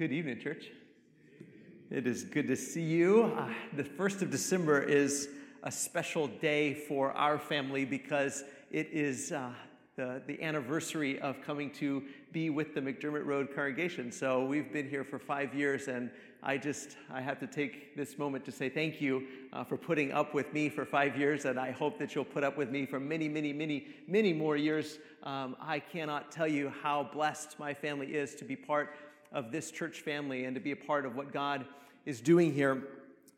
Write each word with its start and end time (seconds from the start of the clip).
Good 0.00 0.12
evening, 0.12 0.40
church. 0.40 0.70
It 1.90 2.06
is 2.06 2.24
good 2.24 2.46
to 2.46 2.56
see 2.56 2.80
you. 2.80 3.24
Uh, 3.36 3.52
the 3.74 3.84
1st 3.84 4.22
of 4.22 4.30
December 4.30 4.80
is 4.80 5.28
a 5.62 5.70
special 5.70 6.26
day 6.26 6.72
for 6.72 7.12
our 7.12 7.38
family 7.38 7.84
because 7.84 8.42
it 8.70 8.88
is 8.92 9.30
uh, 9.30 9.50
the, 9.96 10.22
the 10.26 10.42
anniversary 10.42 11.20
of 11.20 11.42
coming 11.42 11.70
to 11.72 12.02
be 12.32 12.48
with 12.48 12.74
the 12.74 12.80
McDermott 12.80 13.26
Road 13.26 13.48
congregation. 13.54 14.10
So 14.10 14.42
we've 14.42 14.72
been 14.72 14.88
here 14.88 15.04
for 15.04 15.18
five 15.18 15.54
years, 15.54 15.88
and 15.88 16.10
I 16.42 16.56
just 16.56 16.96
I 17.12 17.20
have 17.20 17.38
to 17.40 17.46
take 17.46 17.94
this 17.94 18.16
moment 18.16 18.46
to 18.46 18.52
say 18.52 18.70
thank 18.70 19.02
you 19.02 19.26
uh, 19.52 19.64
for 19.64 19.76
putting 19.76 20.12
up 20.12 20.32
with 20.32 20.50
me 20.54 20.70
for 20.70 20.86
five 20.86 21.18
years, 21.18 21.44
and 21.44 21.60
I 21.60 21.72
hope 21.72 21.98
that 21.98 22.14
you'll 22.14 22.24
put 22.24 22.42
up 22.42 22.56
with 22.56 22.70
me 22.70 22.86
for 22.86 22.98
many, 22.98 23.28
many, 23.28 23.52
many, 23.52 23.88
many 24.08 24.32
more 24.32 24.56
years. 24.56 24.98
Um, 25.24 25.56
I 25.60 25.78
cannot 25.78 26.32
tell 26.32 26.48
you 26.48 26.72
how 26.82 27.10
blessed 27.12 27.58
my 27.58 27.74
family 27.74 28.14
is 28.14 28.34
to 28.36 28.46
be 28.46 28.56
part 28.56 28.94
of 29.32 29.52
this 29.52 29.70
church 29.70 30.00
family 30.00 30.44
and 30.44 30.54
to 30.54 30.60
be 30.60 30.72
a 30.72 30.76
part 30.76 31.06
of 31.06 31.16
what 31.16 31.32
God 31.32 31.64
is 32.04 32.20
doing 32.20 32.52
here. 32.52 32.82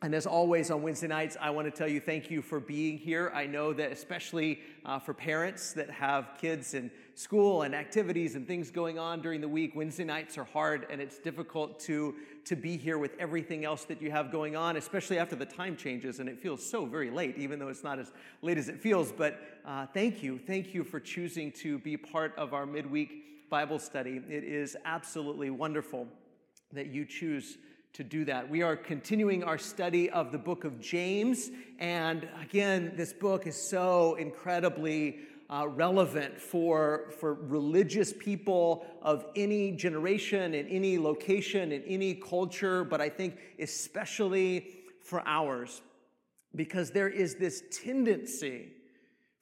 And 0.02 0.16
as 0.16 0.26
always 0.26 0.72
on 0.72 0.82
Wednesday 0.82 1.06
nights, 1.06 1.36
I 1.40 1.50
want 1.50 1.66
to 1.66 1.70
tell 1.70 1.86
you 1.86 2.00
thank 2.00 2.28
you 2.28 2.42
for 2.42 2.58
being 2.58 2.98
here. 2.98 3.30
I 3.32 3.46
know 3.46 3.72
that 3.72 3.92
especially 3.92 4.58
uh, 4.84 4.98
for 4.98 5.14
parents 5.14 5.72
that 5.74 5.88
have 5.90 6.30
kids 6.40 6.74
in 6.74 6.90
school 7.14 7.62
and 7.62 7.72
activities 7.72 8.34
and 8.34 8.44
things 8.44 8.72
going 8.72 8.98
on 8.98 9.22
during 9.22 9.40
the 9.40 9.48
week, 9.48 9.76
Wednesday 9.76 10.02
nights 10.02 10.36
are 10.36 10.44
hard 10.44 10.88
and 10.90 11.00
it's 11.00 11.18
difficult 11.18 11.78
to, 11.80 12.16
to 12.46 12.56
be 12.56 12.76
here 12.76 12.98
with 12.98 13.12
everything 13.20 13.64
else 13.64 13.84
that 13.84 14.02
you 14.02 14.10
have 14.10 14.32
going 14.32 14.56
on, 14.56 14.76
especially 14.76 15.18
after 15.18 15.36
the 15.36 15.46
time 15.46 15.76
changes 15.76 16.18
and 16.18 16.28
it 16.28 16.40
feels 16.40 16.68
so 16.68 16.84
very 16.84 17.10
late, 17.10 17.38
even 17.38 17.60
though 17.60 17.68
it's 17.68 17.84
not 17.84 18.00
as 18.00 18.10
late 18.40 18.58
as 18.58 18.68
it 18.68 18.80
feels. 18.80 19.12
But 19.12 19.40
uh, 19.64 19.86
thank 19.94 20.20
you. 20.20 20.36
Thank 20.36 20.74
you 20.74 20.82
for 20.82 20.98
choosing 20.98 21.52
to 21.52 21.78
be 21.78 21.96
part 21.96 22.34
of 22.36 22.54
our 22.54 22.66
midweek 22.66 23.21
Bible 23.52 23.78
study. 23.78 24.18
It 24.30 24.44
is 24.44 24.78
absolutely 24.86 25.50
wonderful 25.50 26.08
that 26.72 26.86
you 26.86 27.04
choose 27.04 27.58
to 27.92 28.02
do 28.02 28.24
that. 28.24 28.48
We 28.48 28.62
are 28.62 28.74
continuing 28.74 29.44
our 29.44 29.58
study 29.58 30.08
of 30.08 30.32
the 30.32 30.38
book 30.38 30.64
of 30.64 30.80
James. 30.80 31.50
And 31.78 32.26
again, 32.40 32.94
this 32.96 33.12
book 33.12 33.46
is 33.46 33.54
so 33.54 34.14
incredibly 34.14 35.18
uh, 35.50 35.68
relevant 35.68 36.40
for, 36.40 37.10
for 37.20 37.34
religious 37.34 38.14
people 38.18 38.86
of 39.02 39.26
any 39.36 39.72
generation, 39.72 40.54
in 40.54 40.66
any 40.68 40.96
location, 40.96 41.72
in 41.72 41.82
any 41.82 42.14
culture, 42.14 42.84
but 42.84 43.02
I 43.02 43.10
think 43.10 43.36
especially 43.58 44.68
for 45.02 45.22
ours. 45.26 45.82
Because 46.56 46.90
there 46.90 47.10
is 47.10 47.34
this 47.34 47.64
tendency 47.70 48.72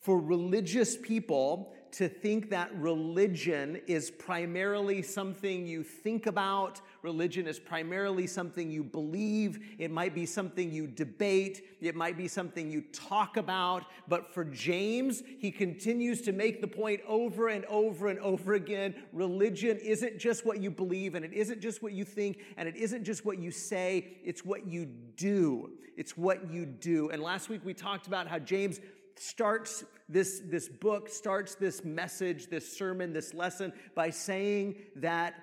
for 0.01 0.19
religious 0.19 0.97
people 0.97 1.73
to 1.93 2.09
think 2.09 2.51
that 2.51 2.75
religion 2.77 3.81
is 3.87 4.11
primarily 4.11 5.03
something 5.03 5.67
you 5.67 5.83
think 5.83 6.27
about. 6.27 6.81
Religion 7.03 7.47
is 7.47 7.59
primarily 7.59 8.27
something 8.27 8.71
you 8.71 8.85
believe. 8.85 9.59
It 9.79 9.91
might 9.91 10.15
be 10.15 10.27
something 10.27 10.71
you 10.71 10.87
debate. 10.87 11.63
It 11.81 11.95
might 11.95 12.17
be 12.17 12.29
something 12.29 12.71
you 12.71 12.83
talk 12.93 13.37
about. 13.37 13.87
But 14.09 14.33
for 14.33 14.45
James, 14.45 15.23
he 15.39 15.51
continues 15.51 16.21
to 16.23 16.33
make 16.33 16.61
the 16.61 16.69
point 16.69 17.01
over 17.07 17.49
and 17.49 17.65
over 17.67 18.09
and 18.09 18.19
over 18.21 18.55
again. 18.55 18.95
Religion 19.13 19.79
isn't 19.79 20.19
just 20.19 20.47
what 20.47 20.61
you 20.61 20.71
believe 20.71 21.15
and 21.15 21.25
it 21.25 21.33
isn't 21.33 21.61
just 21.61 21.83
what 21.83 21.93
you 21.93 22.05
think 22.05 22.39
and 22.57 22.69
it 22.69 22.77
isn't 22.77 23.05
just 23.05 23.25
what 23.25 23.39
you 23.39 23.51
say. 23.51 24.19
It's 24.25 24.45
what 24.45 24.67
you 24.67 24.87
do. 25.17 25.71
It's 25.97 26.17
what 26.17 26.51
you 26.51 26.65
do. 26.67 27.11
And 27.11 27.23
last 27.23 27.49
week 27.49 27.61
we 27.65 27.75
talked 27.75 28.07
about 28.07 28.27
how 28.27 28.39
James 28.39 28.81
starts 29.21 29.85
this, 30.09 30.41
this 30.47 30.69
book, 30.69 31.09
starts 31.11 31.55
this 31.55 31.85
message, 31.85 32.47
this 32.47 32.77
sermon, 32.77 33.13
this 33.13 33.35
lesson 33.35 33.71
by 33.95 34.09
saying 34.09 34.77
that 34.97 35.35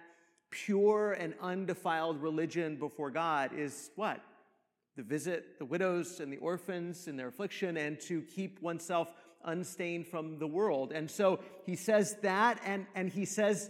pure 0.49 1.13
and 1.13 1.35
undefiled 1.41 2.21
religion 2.21 2.77
before 2.77 3.11
God 3.11 3.51
is 3.55 3.91
what? 3.95 4.19
To 4.95 5.03
visit 5.03 5.59
the 5.59 5.65
widows 5.65 6.19
and 6.19 6.33
the 6.33 6.37
orphans 6.37 7.07
in 7.07 7.17
their 7.17 7.27
affliction 7.27 7.77
and 7.77 7.99
to 8.01 8.21
keep 8.23 8.61
oneself 8.63 9.13
unstained 9.45 10.07
from 10.07 10.39
the 10.39 10.47
world. 10.47 10.91
And 10.91 11.09
so 11.09 11.39
he 11.63 11.75
says 11.75 12.15
that, 12.23 12.59
and, 12.65 12.87
and 12.95 13.09
he 13.09 13.25
says 13.25 13.69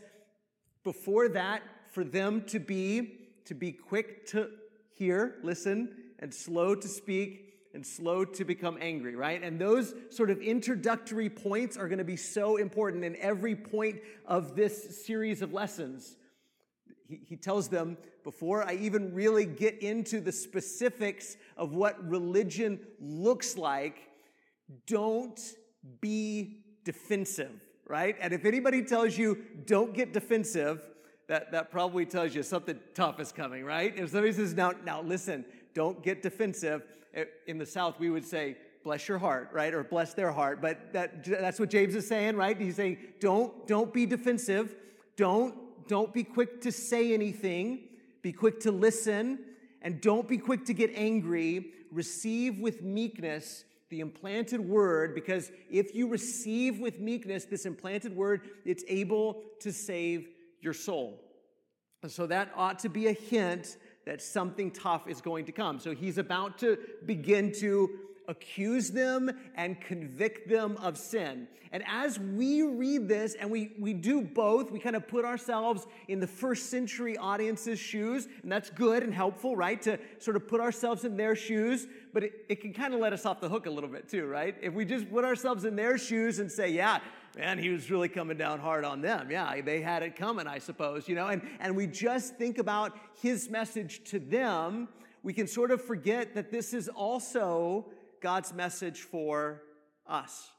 before 0.85 1.27
that, 1.29 1.63
for 1.91 2.05
them 2.05 2.43
to 2.47 2.59
be, 2.59 3.27
to 3.45 3.53
be 3.53 3.73
quick 3.73 4.25
to 4.27 4.51
hear, 4.93 5.35
listen, 5.43 5.95
and 6.19 6.33
slow 6.33 6.75
to 6.75 6.87
speak, 6.87 7.46
and 7.77 7.85
slow 7.85 8.25
to 8.25 8.43
become 8.43 8.75
angry, 8.81 9.15
right? 9.15 9.43
And 9.43 9.61
those 9.61 9.93
sort 10.09 10.31
of 10.31 10.41
introductory 10.41 11.29
points 11.29 11.77
are 11.77 11.87
going 11.87 11.99
to 11.99 12.03
be 12.03 12.15
so 12.17 12.57
important 12.57 13.03
in 13.03 13.15
every 13.17 13.55
point 13.55 13.99
of 14.25 14.55
this 14.55 15.05
series 15.05 15.43
of 15.43 15.53
lessons. 15.53 16.15
He, 17.07 17.19
he 17.23 17.35
tells 17.35 17.67
them, 17.67 17.95
before 18.23 18.67
I 18.67 18.73
even 18.73 19.13
really 19.13 19.45
get 19.45 19.77
into 19.83 20.19
the 20.19 20.31
specifics 20.31 21.37
of 21.55 21.75
what 21.75 22.03
religion 22.09 22.79
looks 22.99 23.59
like, 23.59 23.99
don't 24.87 25.39
be 26.01 26.63
defensive, 26.83 27.61
right? 27.87 28.15
And 28.19 28.33
if 28.33 28.43
anybody 28.43 28.81
tells 28.81 29.19
you, 29.19 29.43
don't 29.67 29.93
get 29.93 30.13
defensive, 30.13 30.81
that, 31.27 31.51
that 31.51 31.69
probably 31.69 32.07
tells 32.07 32.33
you 32.33 32.41
something 32.41 32.79
tough 32.95 33.19
is 33.19 33.31
coming, 33.31 33.63
right? 33.63 33.95
If 33.95 34.09
somebody 34.09 34.33
says, 34.33 34.55
now, 34.55 34.71
now 34.83 35.03
listen, 35.03 35.45
don't 35.75 36.01
get 36.01 36.23
defensive, 36.23 36.81
Eh, 37.17 37.25
in 37.47 37.57
the 37.57 37.65
South, 37.65 37.99
we 37.99 38.09
would 38.09 38.25
say, 38.25 38.55
bless 38.83 39.07
your 39.07 39.17
heart, 39.17 39.49
right? 39.51 39.73
Or 39.73 39.83
bless 39.83 40.13
their 40.13 40.31
heart. 40.31 40.61
But 40.61 40.93
that, 40.93 41.25
that's 41.25 41.59
what 41.59 41.69
James 41.69 41.95
is 41.95 42.07
saying, 42.07 42.35
right? 42.35 42.57
He's 42.59 42.75
saying, 42.75 42.99
don't, 43.19 43.67
don't 43.67 43.91
be 43.91 44.05
defensive. 44.05 44.75
Don't, 45.17 45.55
don't 45.87 46.13
be 46.13 46.23
quick 46.23 46.61
to 46.61 46.71
say 46.71 47.13
anything. 47.13 47.89
Be 48.21 48.31
quick 48.31 48.59
to 48.61 48.71
listen. 48.71 49.39
And 49.81 49.99
don't 49.99 50.27
be 50.27 50.37
quick 50.37 50.63
to 50.65 50.73
get 50.73 50.91
angry. 50.95 51.71
Receive 51.91 52.59
with 52.59 52.83
meekness 52.83 53.65
the 53.89 54.01
implanted 54.01 54.59
word, 54.59 55.15
because 55.15 55.49
if 55.71 55.95
you 55.95 56.09
receive 56.09 56.77
with 56.77 56.99
meekness 56.99 57.45
this 57.45 57.65
implanted 57.65 58.13
word, 58.13 58.41
it's 58.65 58.83
able 58.89 59.41
to 59.61 59.71
save 59.71 60.27
your 60.59 60.73
soul. 60.73 61.21
And 62.03 62.11
so 62.11 62.27
that 62.27 62.51
ought 62.53 62.79
to 62.79 62.89
be 62.89 63.07
a 63.07 63.13
hint 63.13 63.77
that 64.07 64.21
something 64.21 64.71
tough 64.71 65.07
is 65.07 65.19
going 65.19 65.45
to 65.45 65.51
come. 65.51 65.79
So 65.79 65.93
he's 65.93 66.17
about 66.17 66.57
to 66.59 66.77
begin 67.05 67.51
to 67.59 67.89
accuse 68.29 68.89
them 68.89 69.29
and 69.55 69.79
convict 69.79 70.49
them 70.49 70.77
of 70.77 70.97
sin. 70.97 71.47
And 71.73 71.83
as 71.85 72.17
we 72.17 72.61
read 72.61 73.09
this, 73.09 73.35
and 73.35 73.51
we, 73.51 73.73
we 73.77 73.93
do 73.93 74.21
both, 74.21 74.71
we 74.71 74.79
kind 74.79 74.95
of 74.95 75.07
put 75.07 75.25
ourselves 75.25 75.85
in 76.07 76.19
the 76.21 76.27
first 76.27 76.69
century 76.69 77.17
audience's 77.17 77.79
shoes, 77.79 78.27
and 78.43 78.51
that's 78.51 78.69
good 78.69 79.03
and 79.03 79.13
helpful, 79.13 79.55
right? 79.55 79.81
To 79.81 79.99
sort 80.19 80.37
of 80.37 80.47
put 80.47 80.61
ourselves 80.61 81.03
in 81.03 81.17
their 81.17 81.35
shoes, 81.35 81.87
but 82.17 82.23
it, 82.23 82.45
it 82.49 82.61
can 82.61 82.73
kind 82.73 82.95
of 82.95 82.99
let 82.99 83.13
us 83.13 83.27
off 83.27 83.39
the 83.39 83.47
hook 83.47 83.67
a 83.67 83.69
little 83.69 83.91
bit 83.91 84.09
too, 84.09 84.25
right? 84.25 84.55
If 84.59 84.73
we 84.73 84.85
just 84.85 85.07
put 85.07 85.23
ourselves 85.23 85.65
in 85.65 85.75
their 85.75 85.99
shoes 85.99 86.39
and 86.39 86.51
say, 86.51 86.71
yeah, 86.71 86.97
man, 87.37 87.59
he 87.59 87.69
was 87.69 87.91
really 87.91 88.09
coming 88.09 88.37
down 88.37 88.59
hard 88.59 88.83
on 88.83 89.01
them. 89.01 89.29
Yeah, 89.29 89.61
they 89.61 89.81
had 89.81 90.01
it 90.01 90.15
coming, 90.15 90.47
I 90.47 90.57
suppose, 90.57 91.07
you 91.07 91.13
know, 91.13 91.27
and, 91.27 91.47
and 91.59 91.75
we 91.75 91.85
just 91.85 92.35
think 92.35 92.57
about 92.57 92.97
his 93.21 93.51
message 93.51 94.01
to 94.05 94.17
them, 94.17 94.87
we 95.21 95.31
can 95.31 95.45
sort 95.45 95.69
of 95.69 95.79
forget 95.79 96.33
that 96.33 96.51
this 96.51 96.73
is 96.73 96.89
also 96.89 97.85
God's 98.19 98.51
message 98.51 99.01
for 99.01 99.61
us. 100.07 100.49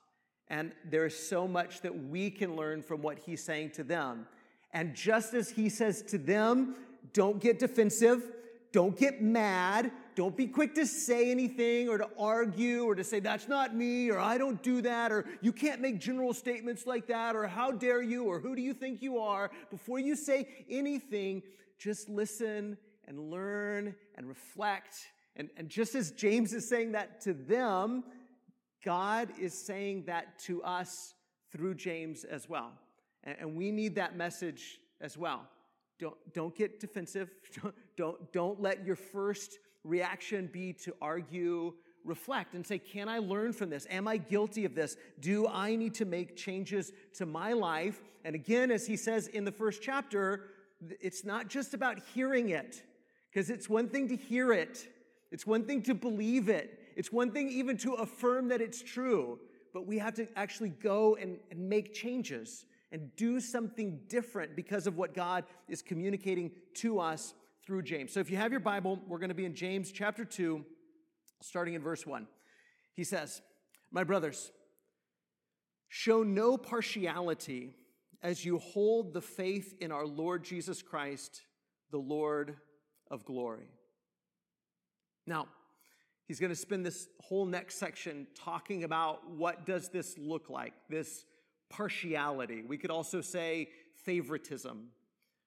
And 0.47 0.71
there's 0.89 1.17
so 1.17 1.49
much 1.49 1.81
that 1.81 2.05
we 2.05 2.31
can 2.31 2.55
learn 2.55 2.85
from 2.85 3.03
what 3.03 3.19
he's 3.19 3.43
saying 3.43 3.71
to 3.71 3.83
them. 3.83 4.29
And 4.73 4.95
just 4.95 5.35
as 5.35 5.51
he 5.51 5.71
says 5.71 6.03
to 6.03 6.19
them, 6.19 6.77
don't 7.13 7.41
get 7.41 7.59
defensive, 7.59 8.23
don't 8.71 8.97
get 8.97 9.21
mad, 9.21 9.91
don't 10.19 10.37
be 10.37 10.49
quick 10.49 10.75
to 10.75 10.85
say 10.85 11.31
anything 11.31 11.89
or 11.89 11.97
to 11.97 12.09
argue 12.19 12.83
or 12.83 12.95
to 12.97 13.05
say, 13.05 13.21
that's 13.21 13.47
not 13.47 13.75
me, 13.75 14.11
or 14.11 14.19
I 14.19 14.37
don't 14.37 14.61
do 14.63 14.83
that, 14.83 15.13
or 15.13 15.25
you 15.41 15.53
can't 15.53 15.81
make 15.81 16.01
general 16.01 16.35
statements 16.35 16.87
like 16.87 17.07
that, 17.07 17.37
or 17.37 17.47
how 17.47 17.71
dare 17.71 18.03
you, 18.03 18.25
or 18.25 18.41
who 18.41 18.57
do 18.57 18.61
you 18.61 18.75
think 18.75 19.01
you 19.01 19.19
are. 19.19 19.49
Before 19.71 20.01
you 20.01 20.17
say 20.17 20.49
anything, 20.69 21.45
just 21.79 22.09
listen 22.09 22.77
and 23.07 23.31
learn 23.31 23.95
and 24.17 24.29
reflect 24.29 24.97
and, 25.39 25.49
and 25.57 25.69
just 25.69 25.95
as 25.95 26.11
James 26.11 26.53
is 26.53 26.69
saying 26.69 26.93
that 26.93 27.21
to 27.23 27.33
them, 27.33 28.03
God 28.85 29.29
is 29.41 29.55
saying 29.55 30.05
that 30.07 30.39
to 30.41 30.63
us 30.65 31.15
through 31.53 31.77
James 31.77 32.25
as 32.25 32.49
well. 32.49 32.73
And, 33.25 33.37
and 33.41 33.57
we 33.57 33.71
need 33.71 33.95
that 33.95 34.17
message 34.17 34.81
as 35.01 35.17
well. 35.17 35.49
Don't, 36.01 36.17
don't 36.35 36.55
get 36.55 36.81
defensive. 36.81 37.31
Don't, 37.63 37.75
don't, 37.97 38.33
don't 38.33 38.61
let 38.61 38.85
your 38.85 38.97
first 38.97 39.59
reaction 39.89 40.49
be 40.53 40.73
to 40.85 40.95
argue. 41.01 41.75
Reflect 42.05 42.55
and 42.55 42.67
say, 42.67 42.79
Can 42.79 43.09
I 43.09 43.19
learn 43.19 43.53
from 43.53 43.71
this? 43.71 43.87
Am 43.91 44.07
I 44.09 44.17
guilty 44.17 44.65
of 44.65 44.75
this? 44.75 44.97
Do 45.21 45.47
I 45.49 45.75
need 45.77 45.95
to 45.95 46.05
make 46.05 46.37
changes 46.37 46.93
to 47.15 47.27
my 47.27 47.53
life? 47.53 48.01
And 48.25 48.35
again, 48.35 48.71
as 48.71 48.87
he 48.87 48.97
says 48.97 49.27
in 49.29 49.45
the 49.45 49.53
first 49.53 49.83
chapter, 49.83 50.51
it's 51.01 51.25
not 51.25 51.49
just 51.49 51.75
about 51.75 51.99
hearing 52.15 52.51
it, 52.51 52.83
because 53.31 53.51
it's 53.51 53.69
one 53.69 53.89
thing 53.89 54.09
to 54.09 54.17
hear 54.17 54.53
it, 54.53 54.87
it's 55.31 55.47
one 55.47 55.65
thing 55.65 55.83
to 55.83 55.95
believe 55.95 56.49
it. 56.49 56.79
It's 56.97 57.13
one 57.13 57.31
thing 57.31 57.49
even 57.49 57.77
to 57.79 57.95
affirm 57.95 58.49
that 58.49 58.61
it's 58.61 58.83
true. 58.83 59.39
But 59.73 59.87
we 59.87 59.99
have 59.99 60.15
to 60.15 60.27
actually 60.37 60.71
go 60.71 61.15
and, 61.15 61.39
and 61.51 61.69
make 61.69 61.95
changes. 61.95 62.67
and 62.91 63.15
do 63.17 63.39
something 63.39 64.01
different 64.09 64.57
because 64.57 64.87
of 64.87 64.97
what 64.97 65.15
God 65.15 65.45
is 65.69 65.83
communicating 65.83 66.51
to 66.75 66.99
us 66.99 67.35
through 67.69 67.83
James. 67.83 68.15
So 68.15 68.21
if 68.21 68.31
you 68.31 68.39
have 68.39 68.51
your 68.51 68.61
Bible, 68.61 68.99
we're 69.07 69.19
going 69.19 69.29
to 69.29 69.35
be 69.35 69.45
in 69.45 69.55
James 69.55 69.93
chapter 69.93 70.25
2, 70.25 70.65
starting 71.43 71.75
in 71.75 71.83
verse 71.83 72.07
1. 72.07 72.27
He 72.95 73.05
says, 73.05 73.43
My 73.93 74.05
brothers, 74.05 74.51
show 75.91 76.23
no 76.23 76.57
partiality 76.57 77.75
as 78.23 78.43
you 78.43 78.57
hold 78.57 79.13
the 79.13 79.21
faith 79.21 79.75
in 79.83 79.93
our 79.93 80.07
Lord 80.07 80.45
Jesus 80.45 80.81
Christ, 80.81 81.43
the 81.91 81.99
Lord 81.99 82.57
of 83.11 83.27
glory. 83.27 83.69
Now, 85.27 85.49
he's 86.27 86.41
going 86.41 86.49
to 86.49 86.57
spend 86.57 86.87
this 86.87 87.07
whole 87.21 87.45
next 87.45 87.75
section 87.75 88.29
talking 88.35 88.83
about 88.83 89.31
what 89.31 89.67
does 89.67 89.91
this 89.91 90.17
look 90.17 90.49
like, 90.49 90.73
this 90.89 91.27
partiality. 91.69 92.63
We 92.67 92.79
could 92.79 92.91
also 92.91 93.21
say 93.21 93.69
favoritism. 94.07 94.89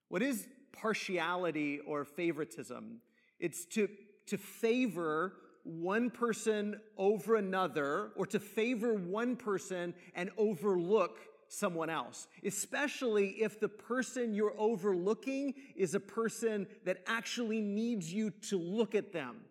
What 0.09 0.21
is 0.21 0.47
partiality 0.73 1.79
or 1.79 2.06
favoritism? 2.06 3.01
It's 3.39 3.65
to, 3.65 3.88
to 4.27 4.38
favor 4.38 5.33
one 5.63 6.09
person 6.09 6.79
over 6.97 7.35
another 7.35 8.12
or 8.15 8.25
to 8.27 8.39
favor 8.39 8.94
one 8.94 9.35
person 9.35 9.94
and 10.15 10.29
overlook 10.38 11.19
someone 11.47 11.89
else, 11.89 12.27
especially 12.45 13.29
if 13.41 13.59
the 13.59 13.68
person 13.68 14.33
you're 14.33 14.56
overlooking 14.57 15.53
is 15.75 15.94
a 15.94 16.00
person 16.00 16.65
that 16.85 16.97
actually 17.07 17.59
needs 17.62 18.12
you 18.12 18.29
to 18.29 18.57
look 18.57 18.95
at 18.95 19.12
them. 19.12 19.41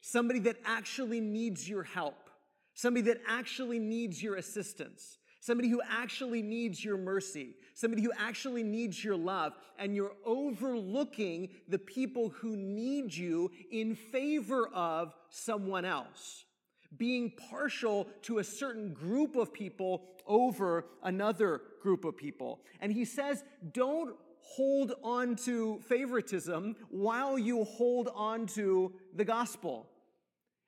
Somebody 0.00 0.38
that 0.40 0.56
actually 0.64 1.20
needs 1.20 1.68
your 1.68 1.82
help. 1.82 2.30
Somebody 2.74 3.02
that 3.12 3.20
actually 3.28 3.78
needs 3.78 4.22
your 4.22 4.36
assistance. 4.36 5.18
Somebody 5.44 5.68
who 5.68 5.82
actually 5.86 6.40
needs 6.40 6.82
your 6.82 6.96
mercy. 6.96 7.50
Somebody 7.74 8.00
who 8.00 8.12
actually 8.18 8.62
needs 8.62 9.04
your 9.04 9.14
love. 9.14 9.52
And 9.78 9.94
you're 9.94 10.16
overlooking 10.24 11.50
the 11.68 11.78
people 11.78 12.30
who 12.30 12.56
need 12.56 13.14
you 13.14 13.50
in 13.70 13.94
favor 13.94 14.70
of 14.72 15.12
someone 15.28 15.84
else 15.84 16.46
being 16.96 17.30
partial 17.50 18.08
to 18.22 18.38
a 18.38 18.44
certain 18.44 18.94
group 18.94 19.36
of 19.36 19.52
people 19.52 20.06
over 20.26 20.86
another 21.02 21.60
group 21.82 22.06
of 22.06 22.16
people. 22.16 22.60
And 22.80 22.90
he 22.90 23.04
says, 23.04 23.44
don't 23.74 24.16
hold 24.40 24.92
on 25.02 25.36
to 25.44 25.78
favoritism 25.86 26.74
while 26.88 27.38
you 27.38 27.64
hold 27.64 28.08
on 28.14 28.46
to 28.46 28.94
the 29.14 29.26
gospel. 29.26 29.90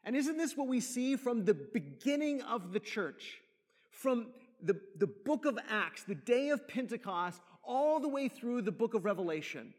And 0.05 0.15
isn't 0.15 0.37
this 0.37 0.55
what 0.55 0.69
we 0.69 0.81
see 0.81 1.17
from 1.17 1.47
the 1.47 1.55
beginning 1.55 2.43
of 2.43 2.75
the 2.75 2.81
church? 2.81 3.41
From 3.89 4.27
the, 4.63 4.81
the 4.99 5.07
book 5.07 5.45
of 5.45 5.59
Acts, 5.69 6.05
the 6.05 6.15
day 6.15 6.51
of 6.51 6.67
Pentecost, 6.69 7.41
all 7.63 8.01
the 8.01 8.09
way 8.09 8.29
through 8.29 8.63
the 8.63 8.73
book 8.73 8.95
of 8.95 9.05
Revelation, 9.05 9.75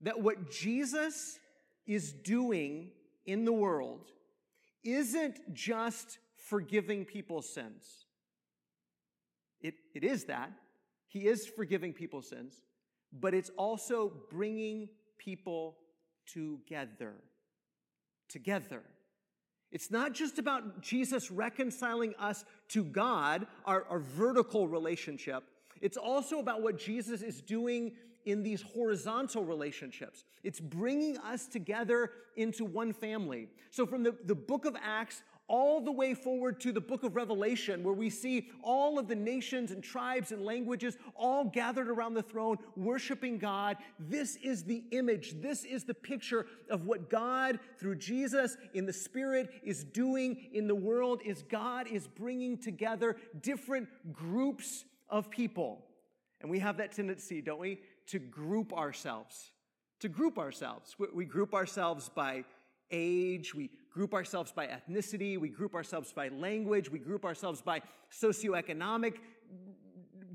that 0.00 0.20
what 0.20 0.50
Jesus 0.50 1.38
is 1.86 2.12
doing 2.12 2.90
in 3.26 3.44
the 3.44 3.52
world 3.52 4.10
isn't 4.84 5.54
just 5.54 6.18
forgiving 6.48 7.04
people's 7.04 7.52
sins. 7.52 8.06
It, 9.60 9.74
it 9.94 10.04
is 10.04 10.24
that. 10.24 10.50
He 11.06 11.26
is 11.26 11.46
forgiving 11.46 11.92
people's 11.92 12.28
sins, 12.28 12.54
but 13.12 13.34
it's 13.34 13.50
also 13.56 14.12
bringing 14.30 14.88
people 15.18 15.76
together. 16.26 17.14
Together. 18.28 18.82
It's 19.72 19.90
not 19.90 20.12
just 20.14 20.38
about 20.38 20.82
Jesus 20.82 21.30
reconciling 21.30 22.14
us 22.18 22.44
to 22.68 22.84
God, 22.84 23.46
our, 23.64 23.84
our 23.88 24.00
vertical 24.00 24.66
relationship. 24.66 25.44
It's 25.80 25.96
also 25.96 26.40
about 26.40 26.62
what 26.62 26.78
Jesus 26.78 27.22
is 27.22 27.40
doing 27.40 27.92
in 28.26 28.42
these 28.42 28.62
horizontal 28.62 29.44
relationships. 29.44 30.24
It's 30.42 30.60
bringing 30.60 31.16
us 31.18 31.46
together 31.46 32.10
into 32.36 32.64
one 32.64 32.92
family. 32.92 33.48
So 33.70 33.86
from 33.86 34.02
the, 34.02 34.14
the 34.24 34.34
book 34.34 34.64
of 34.66 34.76
Acts 34.82 35.22
all 35.50 35.80
the 35.80 35.90
way 35.90 36.14
forward 36.14 36.60
to 36.60 36.70
the 36.70 36.80
book 36.80 37.02
of 37.02 37.16
Revelation, 37.16 37.82
where 37.82 37.92
we 37.92 38.08
see 38.08 38.48
all 38.62 39.00
of 39.00 39.08
the 39.08 39.16
nations 39.16 39.72
and 39.72 39.82
tribes 39.82 40.30
and 40.30 40.44
languages 40.44 40.96
all 41.16 41.44
gathered 41.44 41.88
around 41.88 42.14
the 42.14 42.22
throne, 42.22 42.56
worshiping 42.76 43.36
God. 43.36 43.76
This 43.98 44.36
is 44.36 44.62
the 44.62 44.84
image. 44.92 45.40
This 45.42 45.64
is 45.64 45.82
the 45.82 45.92
picture 45.92 46.46
of 46.70 46.86
what 46.86 47.10
God, 47.10 47.58
through 47.78 47.96
Jesus 47.96 48.56
in 48.74 48.86
the 48.86 48.92
Spirit, 48.92 49.50
is 49.64 49.82
doing 49.82 50.50
in 50.52 50.68
the 50.68 50.74
world, 50.74 51.20
is 51.24 51.42
God 51.42 51.88
is 51.88 52.06
bringing 52.06 52.56
together 52.56 53.16
different 53.42 53.88
groups 54.12 54.84
of 55.08 55.30
people. 55.30 55.84
And 56.40 56.48
we 56.48 56.60
have 56.60 56.76
that 56.76 56.92
tendency, 56.92 57.42
don't 57.42 57.60
we, 57.60 57.80
to 58.06 58.20
group 58.20 58.72
ourselves. 58.72 59.50
To 59.98 60.08
group 60.08 60.38
ourselves. 60.38 60.94
We 61.12 61.24
group 61.24 61.54
ourselves 61.54 62.08
by 62.08 62.44
age, 62.90 63.54
we 63.54 63.70
group 63.92 64.14
ourselves 64.14 64.52
by 64.52 64.66
ethnicity, 64.66 65.38
we 65.38 65.48
group 65.48 65.74
ourselves 65.74 66.12
by 66.12 66.28
language, 66.28 66.90
we 66.90 66.98
group 66.98 67.24
ourselves 67.24 67.60
by 67.60 67.80
socioeconomic 68.12 69.16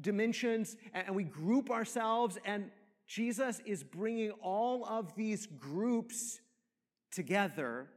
dimensions, 0.01 0.77
and 0.93 1.15
we 1.15 1.23
group 1.23 1.71
ourselves, 1.71 2.37
and 2.45 2.69
Jesus 3.07 3.61
is 3.65 3.83
bringing 3.83 4.31
all 4.41 4.85
of 4.85 5.15
these 5.15 5.47
groups 5.47 6.39
together 7.11 7.87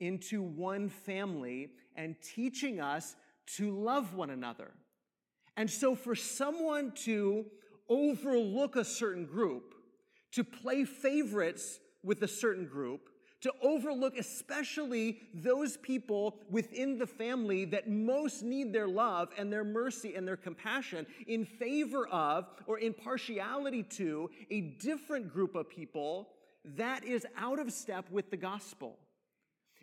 into 0.00 0.42
one 0.42 0.88
family 0.88 1.70
and 1.96 2.16
teaching 2.22 2.80
us 2.80 3.16
to 3.56 3.70
love 3.70 4.14
one 4.14 4.30
another. 4.30 4.72
And 5.56 5.68
so, 5.68 5.94
for 5.94 6.14
someone 6.14 6.92
to 7.04 7.46
overlook 7.88 8.76
a 8.76 8.84
certain 8.84 9.24
group, 9.24 9.74
to 10.32 10.44
play 10.44 10.84
favorites 10.84 11.80
with 12.04 12.22
a 12.22 12.28
certain 12.28 12.66
group, 12.66 13.07
to 13.40 13.52
overlook 13.62 14.16
especially 14.18 15.20
those 15.32 15.76
people 15.76 16.36
within 16.50 16.98
the 16.98 17.06
family 17.06 17.64
that 17.64 17.88
most 17.88 18.42
need 18.42 18.72
their 18.72 18.88
love 18.88 19.28
and 19.38 19.52
their 19.52 19.64
mercy 19.64 20.14
and 20.14 20.26
their 20.26 20.36
compassion 20.36 21.06
in 21.26 21.44
favor 21.44 22.08
of 22.08 22.46
or 22.66 22.78
in 22.78 22.92
partiality 22.92 23.82
to 23.82 24.28
a 24.50 24.60
different 24.60 25.32
group 25.32 25.54
of 25.54 25.68
people 25.68 26.28
that 26.64 27.04
is 27.04 27.26
out 27.36 27.58
of 27.58 27.72
step 27.72 28.10
with 28.10 28.30
the 28.30 28.36
gospel. 28.36 28.96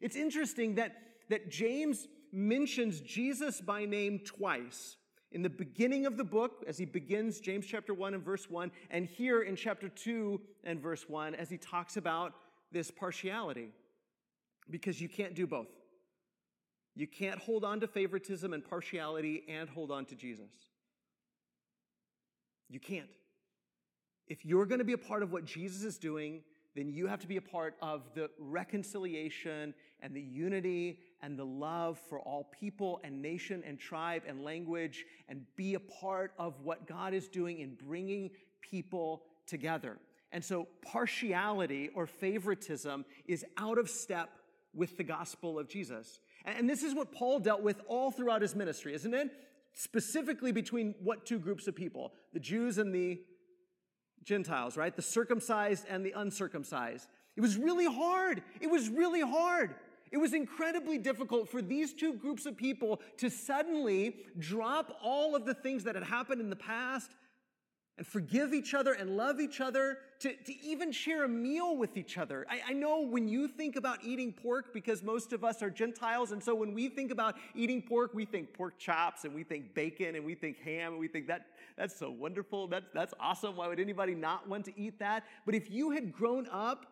It's 0.02 0.16
interesting 0.16 0.76
that, 0.76 0.96
that 1.30 1.50
James 1.50 2.08
mentions 2.32 3.00
Jesus 3.00 3.62
by 3.62 3.86
name 3.86 4.20
twice 4.20 4.98
in 5.32 5.42
the 5.42 5.50
beginning 5.50 6.06
of 6.06 6.16
the 6.16 6.24
book, 6.24 6.64
as 6.66 6.78
he 6.78 6.86
begins 6.86 7.42
James 7.42 7.66
chapter 7.66 7.94
1 7.94 8.14
and 8.14 8.24
verse 8.24 8.50
1, 8.50 8.72
and 8.90 9.06
here 9.06 9.42
in 9.42 9.56
chapter 9.56 9.90
2 9.90 10.40
and 10.64 10.80
verse 10.80 11.10
1, 11.10 11.36
as 11.36 11.50
he 11.50 11.58
talks 11.58 11.98
about 11.98 12.34
this 12.76 12.92
partiality. 12.92 13.70
Because 14.70 15.00
you 15.00 15.08
can't 15.08 15.34
do 15.34 15.48
both. 15.48 15.70
You 16.94 17.08
can't 17.08 17.40
hold 17.40 17.64
on 17.64 17.80
to 17.80 17.88
favoritism 17.88 18.52
and 18.54 18.64
partiality 18.64 19.44
and 19.48 19.70
hold 19.70 19.92
on 19.92 20.06
to 20.06 20.16
Jesus. 20.16 20.52
You 22.70 22.80
can't. 22.80 23.10
If 24.28 24.44
you're 24.44 24.66
going 24.66 24.80
to 24.80 24.86
be 24.86 24.94
a 24.94 24.98
part 24.98 25.24
of 25.24 25.32
what 25.32 25.46
Jesus 25.46 25.84
is 25.84 25.98
doing, 25.98 26.42
then 26.76 26.90
you 26.90 27.08
have 27.08 27.20
to 27.20 27.28
be 27.28 27.38
a 27.38 27.42
part 27.42 27.76
of 27.82 28.02
the 28.14 28.30
reconciliation 28.38 29.74
and 30.02 30.14
the 30.14 30.22
unity 30.22 31.00
and 31.22 31.40
the 31.40 31.46
love 31.46 31.98
for 32.10 32.20
all 32.20 32.50
people 32.60 33.00
and 33.04 33.22
nation 33.22 33.64
and 33.66 33.80
tribe 33.80 34.24
and 34.28 34.44
language 34.44 35.06
and 35.30 35.46
be 35.56 35.76
a 35.76 35.80
part 35.80 36.34
of 36.38 36.60
what 36.62 36.88
God 36.88 37.14
is 37.14 37.30
doing 37.30 37.60
in 37.60 37.76
bringing 37.76 38.32
people 38.62 39.24
together. 39.48 39.98
And 40.32 40.44
so 40.44 40.68
partiality 40.82 41.90
or 41.96 42.08
favoritism 42.08 43.06
is 43.26 43.46
out 43.58 43.78
of 43.78 43.90
step 43.90 44.30
with 44.74 44.98
the 44.98 45.04
gospel 45.04 45.58
of 45.58 45.70
Jesus. 45.70 46.20
And 46.46 46.70
this 46.70 46.84
is 46.84 46.94
what 46.94 47.12
Paul 47.12 47.40
dealt 47.40 47.62
with 47.62 47.82
all 47.88 48.12
throughout 48.12 48.42
his 48.42 48.56
ministry, 48.56 48.94
isn't 48.94 49.14
it? 49.14 49.30
Specifically 49.74 50.52
between 50.52 50.96
what 51.02 51.26
two 51.26 51.40
groups 51.40 51.68
of 51.68 51.76
people? 51.76 52.14
The 52.34 52.40
Jews 52.40 52.78
and 52.78 52.94
the 52.94 53.22
Gentiles, 54.24 54.76
right? 54.76 54.96
The 54.96 55.02
circumcised 55.02 55.86
and 55.90 56.06
the 56.06 56.14
uncircumcised. 56.16 57.08
It 57.36 57.42
was 57.42 57.58
really 57.58 57.86
hard. 57.86 58.44
It 58.60 58.70
was 58.70 58.90
really 58.90 59.22
hard. 59.22 59.76
It 60.12 60.18
was 60.18 60.34
incredibly 60.34 60.98
difficult 60.98 61.50
for 61.50 61.62
these 61.62 61.94
two 61.94 62.14
groups 62.14 62.46
of 62.46 62.56
people 62.56 63.02
to 63.18 63.30
suddenly 63.30 64.18
drop 64.38 64.98
all 65.04 65.36
of 65.36 65.46
the 65.46 65.54
things 65.54 65.84
that 65.84 65.96
had 65.96 66.04
happened 66.04 66.42
in 66.42 66.50
the 66.50 66.56
past 66.56 67.12
and 67.98 68.06
forgive 68.06 68.54
each 68.54 68.74
other 68.74 68.94
and 68.94 69.16
love 69.16 69.40
each 69.40 69.62
other, 69.62 70.00
to, 70.20 70.34
to 70.34 70.54
even 70.62 70.92
share 70.92 71.24
a 71.24 71.30
meal 71.30 71.78
with 71.78 71.98
each 71.98 72.18
other. 72.18 72.46
I, 72.50 72.62
I, 72.70 72.74
know 72.74 73.02
when 73.02 73.28
you 73.28 73.48
think 73.48 73.76
about 73.76 74.04
eating 74.04 74.34
pork, 74.34 74.74
because 74.74 75.04
most 75.04 75.34
of 75.34 75.44
us 75.44 75.62
are 75.62 75.70
Gentiles, 75.70 76.32
and 76.32 76.44
so 76.44 76.56
when 76.56 76.74
we 76.74 76.90
think 76.90 77.12
about 77.12 77.36
eating 77.54 77.82
pork, 77.82 78.14
we 78.14 78.26
think 78.26 78.54
pork 78.54 78.78
chops 78.78 79.24
and 79.26 79.34
we 79.34 79.44
think 79.44 79.74
bacon 79.74 80.16
and 80.16 80.26
we 80.26 80.36
think 80.36 80.58
ham 80.60 80.94
and 80.94 81.00
we 81.00 81.08
think 81.08 81.28
that 81.28 81.48
that's 81.78 81.98
so 81.98 82.10
wonderful. 82.10 82.68
That's, 82.68 82.88
that's 82.94 83.14
awesome. 83.20 83.58
Why 83.58 83.68
would 83.68 83.80
anybody 83.80 84.16
not 84.16 84.48
want 84.48 84.66
to 84.66 84.80
eat 84.80 85.00
that? 85.00 85.24
But 85.46 85.56
if 85.56 85.70
you 85.70 85.92
had 85.92 86.14
grown 86.14 86.48
up 86.52 86.86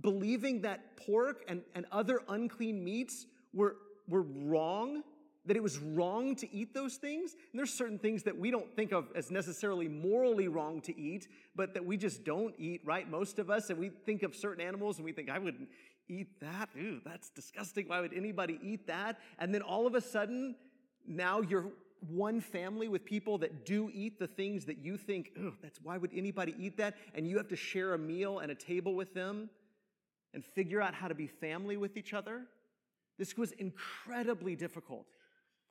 believing 0.00 0.62
that 0.62 0.96
pork 0.96 1.44
and, 1.48 1.62
and 1.74 1.86
other 1.92 2.20
unclean 2.28 2.82
meats 2.82 3.26
were, 3.52 3.76
were 4.08 4.22
wrong, 4.22 5.02
that 5.50 5.56
it 5.56 5.62
was 5.64 5.80
wrong 5.80 6.36
to 6.36 6.54
eat 6.54 6.72
those 6.72 6.94
things. 6.94 7.32
And 7.32 7.58
there's 7.58 7.74
certain 7.74 7.98
things 7.98 8.22
that 8.22 8.38
we 8.38 8.52
don't 8.52 8.72
think 8.76 8.92
of 8.92 9.08
as 9.16 9.32
necessarily 9.32 9.88
morally 9.88 10.46
wrong 10.46 10.80
to 10.82 10.96
eat, 10.96 11.26
but 11.56 11.74
that 11.74 11.84
we 11.84 11.96
just 11.96 12.22
don't 12.22 12.54
eat, 12.56 12.82
right? 12.84 13.10
Most 13.10 13.40
of 13.40 13.50
us, 13.50 13.68
and 13.68 13.76
we 13.76 13.88
think 13.88 14.22
of 14.22 14.36
certain 14.36 14.64
animals 14.64 14.98
and 14.98 15.04
we 15.04 15.10
think, 15.10 15.28
I 15.28 15.40
wouldn't 15.40 15.68
eat 16.06 16.38
that. 16.38 16.68
Ooh, 16.78 17.00
that's 17.04 17.30
disgusting. 17.30 17.88
Why 17.88 18.00
would 18.00 18.14
anybody 18.14 18.60
eat 18.62 18.86
that? 18.86 19.18
And 19.40 19.52
then 19.52 19.60
all 19.60 19.88
of 19.88 19.96
a 19.96 20.00
sudden, 20.00 20.54
now 21.04 21.40
you're 21.40 21.66
one 22.08 22.40
family 22.40 22.86
with 22.86 23.04
people 23.04 23.36
that 23.38 23.66
do 23.66 23.90
eat 23.92 24.20
the 24.20 24.28
things 24.28 24.66
that 24.66 24.78
you 24.78 24.96
think, 24.96 25.32
oh, 25.36 25.54
that's 25.60 25.80
why 25.82 25.98
would 25.98 26.12
anybody 26.14 26.54
eat 26.60 26.76
that? 26.76 26.94
And 27.12 27.26
you 27.26 27.36
have 27.38 27.48
to 27.48 27.56
share 27.56 27.94
a 27.94 27.98
meal 27.98 28.38
and 28.38 28.52
a 28.52 28.54
table 28.54 28.94
with 28.94 29.14
them 29.14 29.50
and 30.32 30.44
figure 30.44 30.80
out 30.80 30.94
how 30.94 31.08
to 31.08 31.14
be 31.16 31.26
family 31.26 31.76
with 31.76 31.96
each 31.96 32.14
other. 32.14 32.42
This 33.18 33.36
was 33.36 33.50
incredibly 33.50 34.54
difficult. 34.54 35.06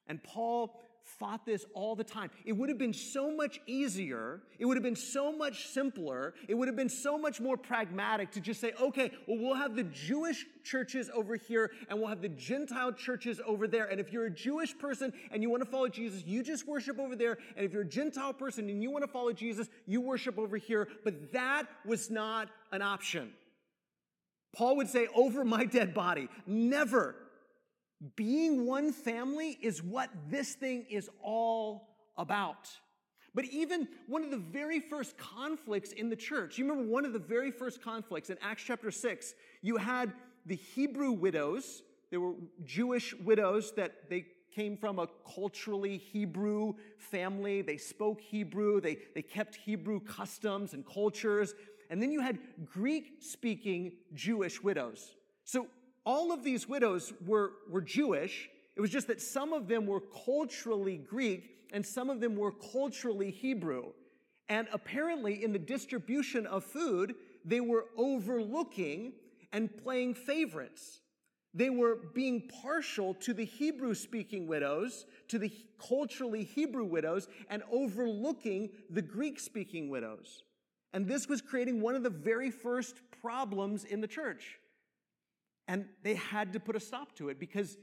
And 0.10 0.22
Paul 0.24 0.76
fought 1.18 1.46
this 1.46 1.66
all 1.74 1.96
the 1.96 2.04
time. 2.04 2.30
It 2.46 2.54
would 2.54 2.70
have 2.70 2.78
been 2.78 2.94
so 2.94 3.32
much 3.32 3.60
easier. 3.66 4.42
It 4.60 4.66
would 4.66 4.78
have 4.78 4.84
been 4.84 4.96
so 4.96 5.32
much 5.32 5.68
simpler. 5.68 6.34
It 6.48 6.56
would 6.56 6.68
have 6.68 6.76
been 6.76 6.90
so 6.90 7.18
much 7.18 7.40
more 7.40 7.58
pragmatic 7.58 8.32
to 8.32 8.40
just 8.40 8.62
say, 8.62 8.74
okay, 8.80 9.12
well, 9.28 9.38
we'll 9.40 9.56
have 9.56 9.76
the 9.76 9.84
Jewish 9.84 10.46
churches 10.64 11.10
over 11.14 11.36
here 11.36 11.72
and 11.90 12.00
we'll 12.00 12.10
have 12.10 12.22
the 12.22 12.30
Gentile 12.30 12.92
churches 12.92 13.42
over 13.46 13.68
there. 13.68 13.86
And 13.86 14.00
if 14.00 14.12
you're 14.12 14.26
a 14.26 14.32
Jewish 14.32 14.78
person 14.78 15.14
and 15.32 15.42
you 15.42 15.50
want 15.50 15.64
to 15.64 15.70
follow 15.70 15.88
Jesus, 15.88 16.24
you 16.26 16.44
just 16.44 16.68
worship 16.68 17.00
over 17.00 17.16
there. 17.16 17.38
And 17.56 17.66
if 17.66 17.74
you're 17.74 17.84
a 17.84 17.88
Gentile 17.88 18.34
person 18.34 18.70
and 18.70 18.84
you 18.84 18.92
want 18.92 19.04
to 19.04 19.12
follow 19.12 19.32
Jesus, 19.32 19.68
you 19.88 20.02
worship 20.02 20.38
over 20.38 20.58
here. 20.58 20.88
But 21.04 21.32
that 21.34 21.64
was 21.86 22.12
not 22.12 22.50
an 22.72 22.82
option. 22.82 23.32
Paul 24.56 24.78
would 24.78 24.90
say, 24.90 25.08
over 25.16 25.46
my 25.46 25.66
dead 25.66 25.94
body. 25.94 26.28
Never 26.46 27.16
being 28.16 28.66
one 28.66 28.92
family 28.92 29.58
is 29.62 29.84
what 29.84 30.10
this 30.30 30.54
thing 30.54 30.86
is 30.90 31.10
all 31.22 31.90
about. 32.18 32.70
But 33.36 33.46
even 33.46 33.88
one 34.08 34.24
of 34.24 34.32
the 34.32 34.38
very 34.38 34.80
first 34.80 35.18
conflicts 35.18 35.92
in 35.92 36.10
the 36.10 36.16
church, 36.16 36.58
you 36.58 36.68
remember 36.68 36.92
one 36.92 37.06
of 37.06 37.14
the 37.14 37.20
very 37.20 37.52
first 37.52 37.82
conflicts 37.82 38.30
in 38.30 38.38
Acts 38.42 38.64
chapter 38.66 38.90
6, 38.90 39.34
you 39.62 39.78
had 39.78 40.14
the 40.46 40.56
Hebrew 40.56 41.12
widows. 41.12 41.84
They 42.10 42.18
were 42.18 42.34
Jewish 42.66 43.14
widows 43.14 43.72
that 43.74 44.10
they 44.10 44.26
came 44.54 44.78
from 44.78 44.98
a 44.98 45.08
culturally 45.36 45.98
Hebrew 45.98 46.74
family. 46.98 47.62
They 47.62 47.78
spoke 47.78 48.20
Hebrew. 48.20 48.82
They, 48.82 48.98
they 49.14 49.22
kept 49.22 49.56
Hebrew 49.56 50.00
customs 50.00 50.74
and 50.74 50.86
cultures. 50.86 51.54
And 51.90 52.02
then 52.02 52.12
you 52.12 52.22
had 52.22 52.40
Greek 52.66 53.18
speaking 53.20 53.94
Jewish 54.14 54.62
widows. 54.64 55.16
So 55.44 55.68
all 56.10 56.32
of 56.32 56.44
these 56.44 56.68
widows 56.68 57.14
were, 57.24 57.52
were 57.70 57.82
Jewish. 57.82 58.50
It 58.76 58.82
was 58.82 58.90
just 58.90 59.06
that 59.10 59.22
some 59.22 59.54
of 59.54 59.68
them 59.68 59.86
were 59.86 60.02
culturally 60.26 60.98
Greek 60.98 61.52
and 61.72 61.86
some 61.86 62.10
of 62.10 62.20
them 62.20 62.36
were 62.36 62.52
culturally 62.52 63.30
Hebrew. 63.30 63.92
And 64.48 64.68
apparently, 64.74 65.44
in 65.44 65.54
the 65.54 65.60
distribution 65.60 66.48
of 66.48 66.64
food, 66.64 67.14
they 67.46 67.60
were 67.60 67.86
overlooking 67.96 69.14
and 69.54 69.70
playing 69.84 70.16
favorites. 70.16 71.02
They 71.54 71.70
were 71.70 72.00
being 72.16 72.50
partial 72.64 73.14
to 73.26 73.32
the 73.32 73.46
Hebrew 73.46 73.94
speaking 73.94 74.48
widows, 74.48 75.06
to 75.28 75.38
the 75.38 75.52
culturally 75.78 76.44
Hebrew 76.44 76.86
widows, 76.86 77.28
and 77.52 77.62
overlooking 77.72 78.72
the 78.90 79.04
Greek 79.04 79.40
speaking 79.40 79.90
widows. 79.90 80.42
And 80.92 81.08
this 81.08 81.28
was 81.28 81.40
creating 81.40 81.82
one 81.82 81.94
of 81.94 82.02
the 82.02 82.10
very 82.10 82.50
first 82.50 82.96
problems 83.22 83.84
in 83.84 84.02
the 84.02 84.08
church. 84.08 84.58
And 85.70 85.86
they 86.02 86.16
had 86.16 86.54
to 86.54 86.60
put 86.60 86.76
a 86.76 86.80
stop 86.80 87.16
to 87.18 87.30
it 87.30 87.40
because 87.40 87.78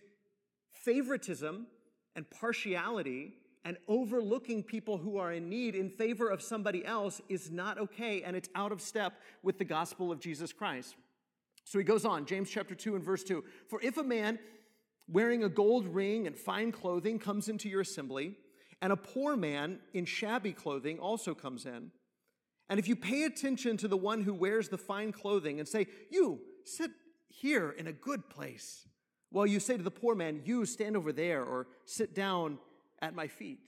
favoritism 0.73 1.69
and 2.17 2.29
partiality 2.29 3.35
and 3.65 3.77
overlooking 3.87 4.65
people 4.65 4.99
who 4.99 5.19
are 5.19 5.33
in 5.33 5.49
need 5.49 5.77
in 5.77 5.89
favor 5.89 6.29
of 6.29 6.43
somebody 6.43 6.85
else 6.85 7.21
is 7.29 7.49
not 7.49 7.79
okay 7.79 8.23
and 8.23 8.35
it's 8.35 8.49
out 8.57 8.73
of 8.73 8.81
step 8.81 9.13
with 9.45 9.59
the 9.59 9.65
gospel 9.65 10.11
of 10.11 10.19
Jesus 10.19 10.53
Christ. 10.53 10.97
So 11.63 11.79
he 11.79 11.85
goes 11.85 12.05
on, 12.05 12.27
James 12.27 12.51
chapter 12.51 12.75
2 12.75 12.97
and 12.97 13.05
verse 13.05 13.23
2. 13.23 13.45
For 13.69 13.81
if 13.81 13.97
a 13.99 14.05
man 14.05 14.41
wearing 15.09 15.45
a 15.45 15.49
gold 15.49 15.87
ring 15.87 16.27
and 16.27 16.37
fine 16.37 16.73
clothing 16.73 17.21
comes 17.21 17.49
into 17.49 17.69
your 17.69 17.83
assembly, 17.83 18.35
and 18.83 18.93
a 18.93 18.97
poor 18.97 19.37
man 19.37 19.79
in 19.95 20.07
shabby 20.07 20.53
clothing 20.53 20.99
also 20.99 21.35
comes 21.35 21.67
in, 21.67 21.93
and 22.69 22.81
if 22.81 22.89
you 22.89 22.97
pay 22.97 23.23
attention 23.23 23.77
to 23.77 23.87
the 23.87 23.97
one 23.97 24.23
who 24.23 24.35
wears 24.35 24.71
the 24.71 24.79
fine 24.79 25.13
clothing 25.13 25.61
and 25.61 25.69
say, 25.69 25.87
You, 26.11 26.41
sit 26.65 26.91
here 27.29 27.71
in 27.71 27.87
a 27.87 27.93
good 27.93 28.29
place. 28.29 28.87
While 29.31 29.47
you 29.47 29.61
say 29.61 29.77
to 29.77 29.83
the 29.83 29.91
poor 29.91 30.15
man, 30.15 30.43
You 30.45 30.65
stand 30.65 30.97
over 30.97 31.13
there 31.13 31.45
or 31.45 31.67
sit 31.85 32.15
down 32.15 32.59
at 33.03 33.15
my 33.15 33.27
feet. 33.27 33.61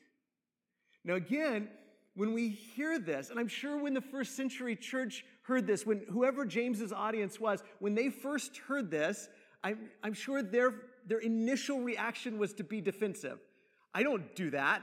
Now, 1.04 1.14
again, 1.14 1.68
when 2.14 2.32
we 2.32 2.48
hear 2.48 2.98
this, 2.98 3.30
and 3.30 3.38
I'm 3.38 3.48
sure 3.48 3.78
when 3.78 3.94
the 3.94 4.00
first 4.00 4.36
century 4.36 4.74
church 4.76 5.24
heard 5.42 5.66
this, 5.66 5.86
when 5.86 6.02
whoever 6.10 6.44
James's 6.44 6.92
audience 6.92 7.38
was, 7.38 7.62
when 7.78 7.94
they 7.94 8.10
first 8.10 8.56
heard 8.56 8.90
this, 8.90 9.28
I'm, 9.62 9.90
I'm 10.02 10.14
sure 10.14 10.42
their, 10.42 10.74
their 11.06 11.18
initial 11.18 11.80
reaction 11.80 12.38
was 12.38 12.52
to 12.54 12.64
be 12.64 12.80
defensive. 12.80 13.38
I 13.94 14.02
don't 14.02 14.34
do 14.34 14.50
that 14.50 14.82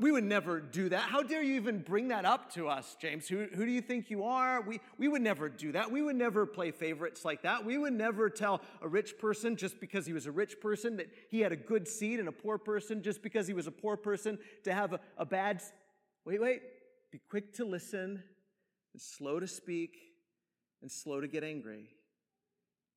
we 0.00 0.10
would 0.10 0.24
never 0.24 0.60
do 0.60 0.88
that. 0.88 1.02
How 1.02 1.22
dare 1.22 1.42
you 1.42 1.54
even 1.56 1.80
bring 1.80 2.08
that 2.08 2.24
up 2.24 2.52
to 2.54 2.68
us, 2.68 2.96
James? 3.00 3.28
Who, 3.28 3.46
who 3.54 3.64
do 3.66 3.70
you 3.70 3.80
think 3.80 4.10
you 4.10 4.24
are? 4.24 4.60
We, 4.60 4.80
we 4.96 5.08
would 5.08 5.22
never 5.22 5.48
do 5.48 5.72
that. 5.72 5.90
We 5.90 6.02
would 6.02 6.16
never 6.16 6.46
play 6.46 6.70
favorites 6.70 7.24
like 7.24 7.42
that. 7.42 7.64
We 7.64 7.78
would 7.78 7.92
never 7.92 8.30
tell 8.30 8.62
a 8.80 8.88
rich 8.88 9.18
person 9.18 9.56
just 9.56 9.78
because 9.80 10.06
he 10.06 10.12
was 10.12 10.26
a 10.26 10.32
rich 10.32 10.60
person 10.60 10.96
that 10.96 11.08
he 11.30 11.40
had 11.40 11.52
a 11.52 11.56
good 11.56 11.86
seat 11.86 12.18
and 12.18 12.28
a 12.28 12.32
poor 12.32 12.58
person 12.58 13.02
just 13.02 13.22
because 13.22 13.46
he 13.46 13.52
was 13.52 13.66
a 13.66 13.70
poor 13.70 13.96
person 13.96 14.38
to 14.64 14.72
have 14.72 14.94
a, 14.94 15.00
a 15.16 15.26
bad. 15.26 15.62
Wait, 16.24 16.40
wait. 16.40 16.62
Be 17.10 17.20
quick 17.30 17.54
to 17.54 17.64
listen 17.64 18.22
and 18.92 19.02
slow 19.02 19.38
to 19.38 19.46
speak 19.46 19.96
and 20.82 20.90
slow 20.90 21.20
to 21.20 21.28
get 21.28 21.44
angry. 21.44 21.90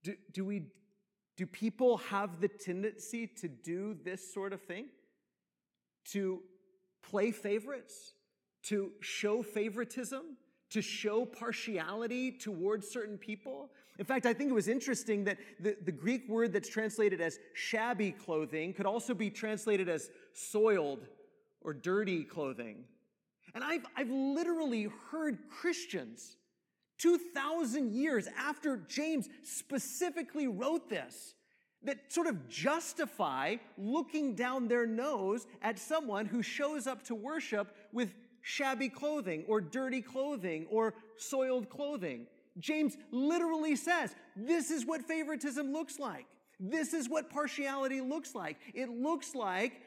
Do, 0.04 0.16
do 0.34 0.46
we 0.46 0.64
do 1.38 1.46
people 1.46 1.98
have 1.98 2.40
the 2.40 2.48
tendency 2.48 3.26
to 3.26 3.48
do 3.48 3.96
this 4.04 4.34
sort 4.34 4.54
of 4.54 4.62
thing? 4.62 4.88
To 6.12 6.42
play 7.02 7.32
favorites, 7.32 8.14
to 8.64 8.92
show 9.00 9.42
favoritism, 9.42 10.38
to 10.70 10.82
show 10.82 11.26
partiality 11.26 12.32
towards 12.32 12.88
certain 12.88 13.18
people. 13.18 13.72
In 14.00 14.06
fact, 14.06 14.26
I 14.26 14.34
think 14.34 14.50
it 14.50 14.54
was 14.54 14.68
interesting 14.68 15.26
that 15.26 15.38
the, 15.60 15.76
the 15.84 15.92
Greek 15.92 16.30
word 16.30 16.54
that's 16.54 16.70
translated 16.70 17.20
as 17.20 17.40
shabby 17.54 18.12
clothing 18.12 18.74
could 18.74 18.86
also 18.86 19.14
be 19.14 19.30
translated 19.30 19.90
as 19.90 20.10
soiled 20.34 21.08
or 21.62 21.74
dirty 21.74 22.24
clothing. 22.24 22.86
And 23.54 23.64
I've, 23.64 23.86
I've 23.98 24.10
literally 24.10 24.88
heard 25.12 25.40
Christians 25.50 26.38
2,000 27.00 27.92
years 27.92 28.28
after 28.38 28.78
James 28.78 29.28
specifically 29.44 30.48
wrote 30.48 30.90
this 30.90 31.34
that 31.84 32.12
sort 32.12 32.28
of 32.28 32.48
justify 32.48 33.56
looking 33.78 34.36
down 34.36 34.68
their 34.68 34.86
nose 34.86 35.48
at 35.62 35.80
someone 35.80 36.26
who 36.26 36.42
shows 36.42 36.88
up 36.88 37.04
to 37.04 37.16
worship 37.16 37.76
with 37.92 38.14
shabby 38.42 38.90
clothing 38.90 39.44
or 39.48 39.62
dirty 39.62 40.02
clothing 40.02 40.68
or 40.70 40.94
soiled 41.18 41.70
clothing. 41.70 42.28
James 42.60 42.98
literally 43.12 43.76
says, 43.76 44.16
this 44.36 44.72
is 44.72 44.86
what 44.86 45.04
favoritism 45.04 45.72
looks 45.72 46.00
like. 46.00 46.26
This 46.60 46.94
is 46.94 47.10
what 47.10 47.30
partiality 47.30 48.02
looks 48.02 48.36
like. 48.36 48.58
It 48.74 48.90
looks 48.90 49.34
like 49.34 49.82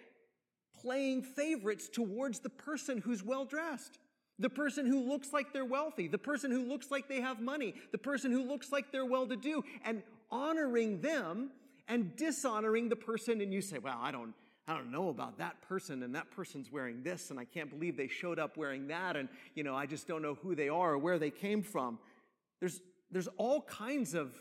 playing 0.81 1.23
favorites 1.23 1.89
towards 1.89 2.41
the 2.41 2.51
person 2.51 2.99
who's 2.99 3.23
well 3.23 3.45
dressed. 3.45 3.99
The 4.41 4.51
person 4.51 4.87
who 4.87 5.09
looks 5.09 5.33
like 5.33 5.53
they're 5.53 5.65
wealthy, 5.65 6.09
the 6.09 6.19
person 6.19 6.51
who 6.51 6.67
looks 6.67 6.91
like 6.91 7.09
they 7.09 7.21
have 7.21 7.41
money, 7.41 7.75
the 7.93 7.99
person 7.99 8.33
who 8.33 8.43
looks 8.43 8.73
like 8.73 8.91
they're 8.91 9.07
well 9.07 9.27
to 9.29 9.37
do, 9.37 9.63
and 9.85 10.03
honoring 10.31 11.01
them 11.01 11.51
and 11.89 12.15
dishonoring 12.17 12.89
the 12.89 12.97
person. 12.97 13.41
And 13.41 13.53
you 13.53 13.61
say, 13.61 13.79
well, 13.79 13.99
I 14.01 14.11
don't, 14.11 14.35
I 14.67 14.75
don't 14.75 14.91
know 14.91 15.09
about 15.09 15.39
that 15.39 15.61
person 15.63 16.03
and 16.03 16.15
that 16.15 16.31
person's 16.31 16.73
wearing 16.73 17.03
this 17.03 17.31
and 17.31 17.39
I 17.39 17.45
can't 17.45 17.69
believe 17.69 17.97
they 17.97 18.09
showed 18.09 18.39
up 18.39 18.57
wearing 18.57 18.89
that 18.89 19.17
and 19.17 19.29
you 19.55 19.63
know 19.63 19.75
I 19.75 19.85
just 19.85 20.09
don't 20.09 20.23
know 20.23 20.35
who 20.35 20.55
they 20.55 20.71
are 20.71 20.95
or 20.95 20.99
where 20.99 21.19
they 21.19 21.31
came 21.31 21.63
from. 21.63 21.99
There's 22.61 22.81
there's 23.11 23.29
all 23.37 23.61
kinds 23.63 24.15
of 24.15 24.35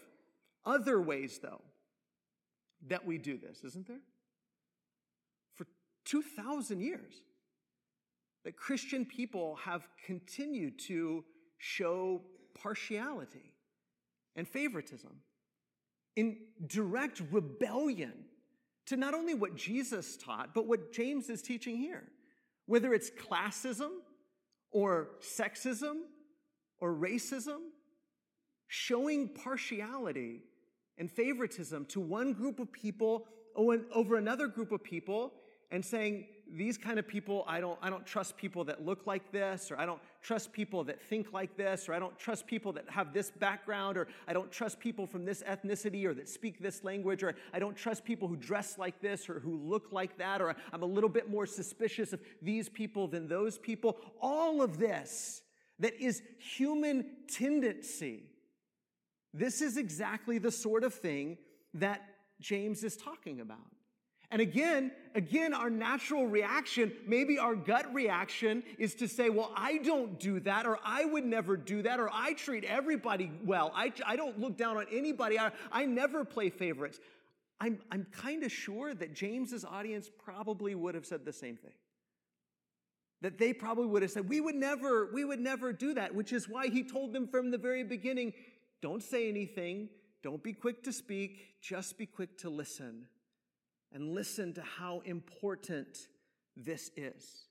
other 0.65 1.01
ways 1.01 1.39
though 1.43 1.62
that 2.88 3.05
we 3.05 3.17
do 3.17 3.38
this, 3.38 3.63
isn't 3.65 3.88
there? 3.88 4.01
For 5.55 5.67
2000 6.05 6.79
years 6.79 7.13
that 8.45 8.55
Christian 8.55 9.05
people 9.05 9.55
have 9.63 9.88
continued 10.05 10.79
to 10.79 11.23
show 11.57 12.21
partiality 12.53 13.53
and 14.35 14.47
favoritism 14.47 15.12
in 16.15 16.38
direct 16.67 17.22
rebellion 17.32 18.13
to 18.86 18.98
not 18.98 19.13
only 19.13 19.34
what 19.34 19.55
Jesus 19.55 20.17
taught, 20.17 20.53
but 20.53 20.67
what 20.67 20.91
James 20.91 21.29
is 21.29 21.41
teaching 21.41 21.77
here. 21.77 22.03
Whether 22.65 22.93
it's 22.93 23.10
classism 23.10 23.91
or 24.72 25.10
sexism 25.22 26.01
or 26.79 26.93
racism, 26.93 27.60
showing 28.67 29.29
partiality 29.29 30.41
and 30.98 31.10
favoritism 31.10 31.86
to 31.86 32.00
one 32.00 32.34
group 32.34 32.60
of 32.60 32.72
people 32.72 33.27
over 33.55 34.15
another 34.17 34.48
group 34.48 34.72
of 34.72 34.84
people 34.84 35.34
and 35.72 35.84
saying, 35.84 36.25
these 36.55 36.77
kind 36.77 37.00
of 37.00 37.07
people, 37.07 37.43
I 37.48 37.60
don't, 37.60 37.77
I 37.81 37.89
don't 37.89 38.05
trust 38.05 38.38
people 38.38 38.63
that 38.65 38.86
look 38.86 39.07
like 39.07 39.31
this, 39.31 39.72
or 39.72 39.77
I 39.77 39.86
don't 39.86 40.00
trust 40.22 40.53
people 40.53 40.83
that 40.86 41.01
think 41.01 41.33
like 41.33 41.57
this, 41.57 41.89
or 41.89 41.93
I 41.93 42.00
don't 42.00 42.17
trust 42.17 42.45
people 42.45 42.72
that 42.74 42.89
have 42.89 43.13
this 43.13 43.31
background, 43.31 43.98
or 43.98 44.07
I 44.27 44.33
don't 44.33 44.51
trust 44.51 44.79
people 44.79 45.07
from 45.07 45.25
this 45.25 45.43
ethnicity 45.43 46.05
or 46.05 46.13
that 46.13 46.29
speak 46.29 46.60
this 46.60 46.83
language, 46.83 47.24
or 47.24 47.36
I 47.53 47.60
don't 47.60 47.75
trust 47.75 48.05
people 48.05 48.27
who 48.27 48.36
dress 48.36 48.77
like 48.77 49.01
this 49.01 49.29
or 49.29 49.39
who 49.39 49.57
look 49.57 49.91
like 49.91 50.17
that, 50.17 50.41
or 50.41 50.55
I'm 50.72 50.83
a 50.83 50.88
little 50.88 51.10
bit 51.10 51.29
more 51.29 51.45
suspicious 51.45 52.13
of 52.13 52.22
these 52.41 52.69
people 52.69 53.07
than 53.07 53.27
those 53.27 53.57
people. 53.57 53.98
All 54.22 54.62
of 54.62 54.77
this 54.77 55.41
that 55.79 56.00
is 56.00 56.22
human 56.38 57.05
tendency. 57.27 58.24
This 59.33 59.62
is 59.62 59.77
exactly 59.77 60.38
the 60.38 60.51
sort 60.51 60.83
of 60.83 60.93
thing 60.93 61.38
that 61.74 62.01
James 62.39 62.83
is 62.83 62.95
talking 62.95 63.41
about. 63.41 63.57
And 64.33 64.41
again, 64.41 64.91
again, 65.13 65.53
our 65.53 65.69
natural 65.69 66.25
reaction, 66.25 66.91
maybe 67.05 67.37
our 67.37 67.53
gut 67.53 67.93
reaction 67.93 68.63
is 68.79 68.95
to 68.95 69.07
say, 69.07 69.29
well, 69.29 69.51
I 69.55 69.77
don't 69.77 70.19
do 70.19 70.39
that, 70.39 70.65
or 70.65 70.79
I 70.83 71.05
would 71.05 71.23
never 71.23 71.55
do 71.55 71.83
that, 71.83 71.99
or 71.99 72.09
I 72.11 72.33
treat 72.33 72.63
everybody 72.63 73.31
well. 73.45 73.71
I, 73.75 73.93
I 74.07 74.15
don't 74.15 74.39
look 74.39 74.57
down 74.57 74.77
on 74.77 74.87
anybody. 74.91 75.37
I, 75.37 75.51
I 75.71 75.85
never 75.85 76.25
play 76.25 76.49
favorites. 76.49 76.99
I'm, 77.61 77.77
I'm 77.91 78.07
kind 78.11 78.41
of 78.41 78.51
sure 78.51 78.95
that 78.95 79.13
James's 79.13 79.63
audience 79.63 80.09
probably 80.25 80.73
would 80.73 80.95
have 80.95 81.05
said 81.05 81.25
the 81.25 81.31
same 81.31 81.55
thing. 81.55 81.75
That 83.21 83.37
they 83.37 83.53
probably 83.53 83.85
would 83.85 84.01
have 84.01 84.09
said, 84.09 84.27
we 84.27 84.41
would 84.41 84.55
never, 84.55 85.11
we 85.13 85.25
would 85.25 85.41
never 85.41 85.71
do 85.71 85.93
that, 85.93 86.15
which 86.15 86.33
is 86.33 86.49
why 86.49 86.69
he 86.69 86.83
told 86.83 87.13
them 87.13 87.27
from 87.27 87.51
the 87.51 87.59
very 87.59 87.83
beginning, 87.83 88.33
don't 88.81 89.03
say 89.03 89.29
anything, 89.29 89.89
don't 90.23 90.41
be 90.41 90.53
quick 90.53 90.81
to 90.85 90.91
speak, 90.91 91.61
just 91.61 91.99
be 91.99 92.07
quick 92.07 92.39
to 92.39 92.49
listen 92.49 93.05
and 93.93 94.13
listen 94.13 94.53
to 94.53 94.62
how 94.62 95.01
important 95.05 96.07
this 96.57 96.89
is. 96.97 97.45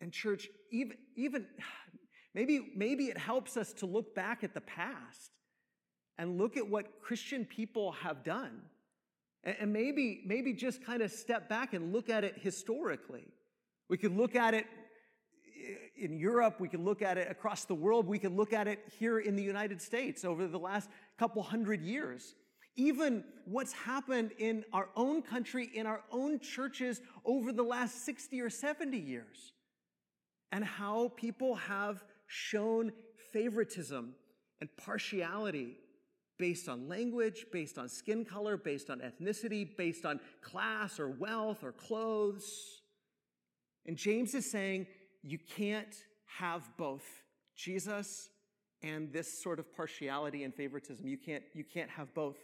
And 0.00 0.12
church, 0.12 0.48
even, 0.70 0.96
even 1.16 1.46
maybe, 2.34 2.72
maybe 2.76 3.04
it 3.04 3.18
helps 3.18 3.56
us 3.56 3.72
to 3.74 3.86
look 3.86 4.14
back 4.14 4.42
at 4.42 4.54
the 4.54 4.60
past 4.60 5.30
and 6.18 6.38
look 6.38 6.56
at 6.56 6.68
what 6.68 7.00
Christian 7.00 7.44
people 7.44 7.92
have 7.92 8.24
done. 8.24 8.60
And, 9.44 9.56
and 9.60 9.72
maybe, 9.72 10.22
maybe 10.26 10.52
just 10.52 10.84
kind 10.84 11.02
of 11.02 11.10
step 11.10 11.48
back 11.48 11.72
and 11.72 11.92
look 11.92 12.10
at 12.10 12.24
it 12.24 12.34
historically. 12.38 13.28
We 13.88 13.96
could 13.96 14.16
look 14.16 14.34
at 14.34 14.54
it 14.54 14.66
in 15.96 16.18
Europe, 16.18 16.58
we 16.58 16.68
can 16.68 16.84
look 16.84 17.02
at 17.02 17.16
it 17.18 17.30
across 17.30 17.64
the 17.64 17.74
world, 17.74 18.08
we 18.08 18.18
can 18.18 18.34
look 18.34 18.52
at 18.52 18.66
it 18.66 18.80
here 18.98 19.20
in 19.20 19.36
the 19.36 19.42
United 19.42 19.80
States 19.80 20.24
over 20.24 20.48
the 20.48 20.58
last 20.58 20.90
couple 21.18 21.40
hundred 21.42 21.82
years 21.82 22.34
even 22.76 23.24
what's 23.44 23.72
happened 23.72 24.32
in 24.38 24.64
our 24.72 24.88
own 24.96 25.22
country, 25.22 25.70
in 25.74 25.86
our 25.86 26.02
own 26.10 26.40
churches 26.40 27.00
over 27.24 27.52
the 27.52 27.62
last 27.62 28.04
60 28.04 28.40
or 28.40 28.50
70 28.50 28.98
years, 28.98 29.52
and 30.50 30.64
how 30.64 31.12
people 31.16 31.54
have 31.54 32.02
shown 32.26 32.92
favoritism 33.32 34.14
and 34.60 34.68
partiality 34.76 35.76
based 36.38 36.68
on 36.68 36.88
language, 36.88 37.46
based 37.52 37.78
on 37.78 37.88
skin 37.88 38.24
color, 38.24 38.56
based 38.56 38.90
on 38.90 39.00
ethnicity, 39.00 39.76
based 39.76 40.04
on 40.04 40.18
class 40.40 40.98
or 40.98 41.08
wealth 41.08 41.62
or 41.62 41.72
clothes. 41.72 42.80
And 43.86 43.96
James 43.96 44.34
is 44.34 44.50
saying 44.50 44.86
you 45.22 45.38
can't 45.38 45.94
have 46.38 46.68
both 46.76 47.04
Jesus 47.56 48.28
and 48.82 49.12
this 49.12 49.42
sort 49.42 49.58
of 49.58 49.72
partiality 49.74 50.44
and 50.44 50.54
favoritism. 50.54 51.06
You 51.06 51.18
can't, 51.18 51.44
you 51.54 51.64
can't 51.64 51.90
have 51.90 52.12
both. 52.14 52.36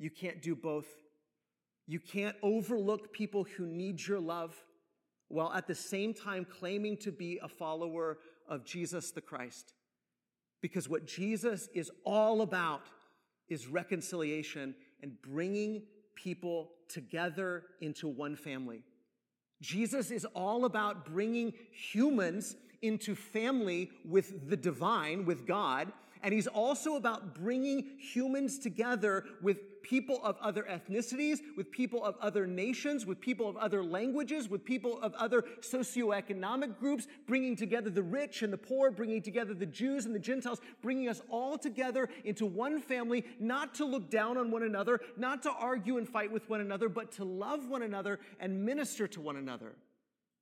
You 0.00 0.10
can't 0.10 0.40
do 0.40 0.56
both. 0.56 0.86
You 1.86 2.00
can't 2.00 2.34
overlook 2.42 3.12
people 3.12 3.44
who 3.56 3.66
need 3.66 4.04
your 4.04 4.18
love 4.18 4.56
while 5.28 5.52
at 5.52 5.68
the 5.68 5.74
same 5.74 6.14
time 6.14 6.44
claiming 6.44 6.96
to 6.96 7.12
be 7.12 7.38
a 7.42 7.48
follower 7.48 8.18
of 8.48 8.64
Jesus 8.64 9.10
the 9.10 9.20
Christ. 9.20 9.74
Because 10.62 10.88
what 10.88 11.06
Jesus 11.06 11.68
is 11.74 11.90
all 12.04 12.40
about 12.40 12.82
is 13.48 13.66
reconciliation 13.66 14.74
and 15.02 15.20
bringing 15.22 15.82
people 16.14 16.70
together 16.88 17.64
into 17.80 18.08
one 18.08 18.36
family. 18.36 18.82
Jesus 19.60 20.10
is 20.10 20.24
all 20.34 20.64
about 20.64 21.04
bringing 21.04 21.52
humans 21.72 22.56
into 22.80 23.14
family 23.14 23.90
with 24.04 24.48
the 24.48 24.56
divine, 24.56 25.26
with 25.26 25.46
God, 25.46 25.92
and 26.22 26.34
he's 26.34 26.46
also 26.46 26.96
about 26.96 27.34
bringing 27.34 27.86
humans 27.98 28.58
together 28.58 29.24
with 29.42 29.82
people 29.82 30.20
of 30.22 30.36
other 30.40 30.64
ethnicities, 30.70 31.38
with 31.56 31.70
people 31.70 32.04
of 32.04 32.16
other 32.20 32.46
nations, 32.46 33.06
with 33.06 33.20
people 33.20 33.48
of 33.48 33.56
other 33.56 33.82
languages, 33.82 34.48
with 34.48 34.64
people 34.64 35.00
of 35.00 35.14
other 35.14 35.42
socioeconomic 35.60 36.78
groups, 36.78 37.06
bringing 37.26 37.56
together 37.56 37.90
the 37.90 38.02
rich 38.02 38.42
and 38.42 38.52
the 38.52 38.58
poor, 38.58 38.90
bringing 38.90 39.22
together 39.22 39.54
the 39.54 39.66
Jews 39.66 40.06
and 40.06 40.14
the 40.14 40.20
Gentiles, 40.20 40.60
bringing 40.82 41.08
us 41.08 41.22
all 41.30 41.56
together 41.58 42.08
into 42.24 42.46
one 42.46 42.80
family, 42.80 43.24
not 43.38 43.74
to 43.76 43.84
look 43.84 44.10
down 44.10 44.36
on 44.36 44.50
one 44.50 44.62
another, 44.62 45.00
not 45.16 45.42
to 45.44 45.50
argue 45.50 45.98
and 45.98 46.08
fight 46.08 46.30
with 46.30 46.48
one 46.48 46.60
another, 46.60 46.88
but 46.88 47.12
to 47.12 47.24
love 47.24 47.68
one 47.68 47.82
another 47.82 48.20
and 48.38 48.64
minister 48.64 49.08
to 49.08 49.20
one 49.20 49.36
another. 49.36 49.74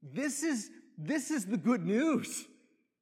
This 0.03 0.43
is, 0.43 0.71
this 0.97 1.31
is 1.31 1.47
the 1.47 1.57
good 1.57 1.85
news. 1.85 2.47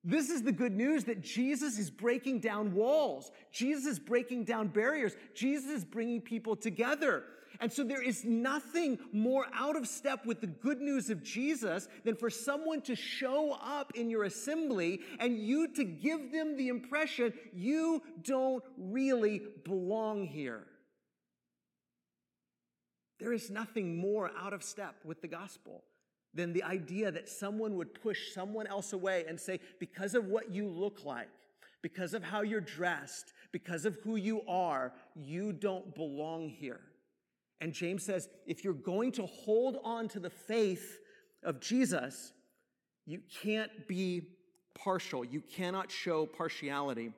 This 0.09 0.31
is 0.31 0.45
the 0.45 0.53
good 0.53 0.73
news 0.73 1.03
that 1.05 1.21
Jesus 1.21 1.79
is 1.81 1.91
breaking 1.91 2.39
down 2.39 2.73
walls. 2.73 3.33
Jesus 3.51 3.87
is 3.87 3.99
breaking 3.99 4.45
down 4.45 4.69
barriers. 4.69 5.17
Jesus 5.35 5.69
is 5.69 5.85
bringing 5.85 6.21
people 6.21 6.55
together. 6.55 7.25
And 7.59 7.73
so 7.73 7.83
there 7.83 8.03
is 8.03 8.25
nothing 8.25 9.01
more 9.11 9.47
out 9.53 9.75
of 9.75 9.89
step 9.89 10.25
with 10.25 10.41
the 10.41 10.47
good 10.47 10.81
news 10.81 11.11
of 11.11 11.25
Jesus 11.25 11.89
than 12.05 12.15
for 12.15 12.31
someone 12.31 12.83
to 12.83 12.95
show 12.95 13.59
up 13.61 13.97
in 13.97 14.09
your 14.09 14.23
assembly 14.23 15.01
and 15.19 15.41
you 15.41 15.73
to 15.75 15.83
give 15.83 16.31
them 16.31 16.57
the 16.57 16.69
impression 16.69 17.33
you 17.53 18.01
don't 18.23 18.63
really 18.79 19.43
belong 19.65 20.25
here. 20.25 20.69
There 23.19 23.33
is 23.33 23.51
nothing 23.51 23.97
more 23.97 24.31
out 24.39 24.53
of 24.53 24.63
step 24.63 24.95
with 25.05 25.21
the 25.21 25.29
gospel 25.29 25.83
than 26.37 26.53
the 26.53 26.63
idea 26.63 27.11
that 27.11 27.29
someone 27.29 27.75
would 27.77 27.95
push 27.95 28.33
someone 28.33 28.67
else 28.67 28.93
away 28.93 29.25
and 29.27 29.41
say, 29.41 29.59
because 29.81 30.15
of 30.15 30.27
what 30.27 30.51
you 30.51 30.69
look 30.69 31.05
like, 31.05 31.29
because 31.83 32.15
of 32.15 32.23
how 32.23 32.43
you're 32.43 32.61
dressed, 32.61 33.33
because 33.53 33.87
of 33.87 33.97
who 34.05 34.17
you 34.17 34.43
are, 34.47 34.93
you 35.15 35.53
don't 35.53 35.95
belong 35.95 36.49
here. 36.49 36.81
And 37.61 37.73
James 37.73 38.05
says, 38.05 38.29
if 38.47 38.63
you're 38.63 38.75
going 38.75 39.13
to 39.13 39.25
hold 39.25 39.79
on 39.83 40.09
to 40.09 40.21
the 40.21 40.31
faith 40.31 40.99
of 41.43 41.59
Jesus, 41.61 42.33
you 43.07 43.21
can't 43.43 43.89
be 43.89 44.23
partial. 44.75 45.25
You 45.25 45.41
cannot 45.41 45.91
show 45.91 46.27
partiality. 46.27 47.13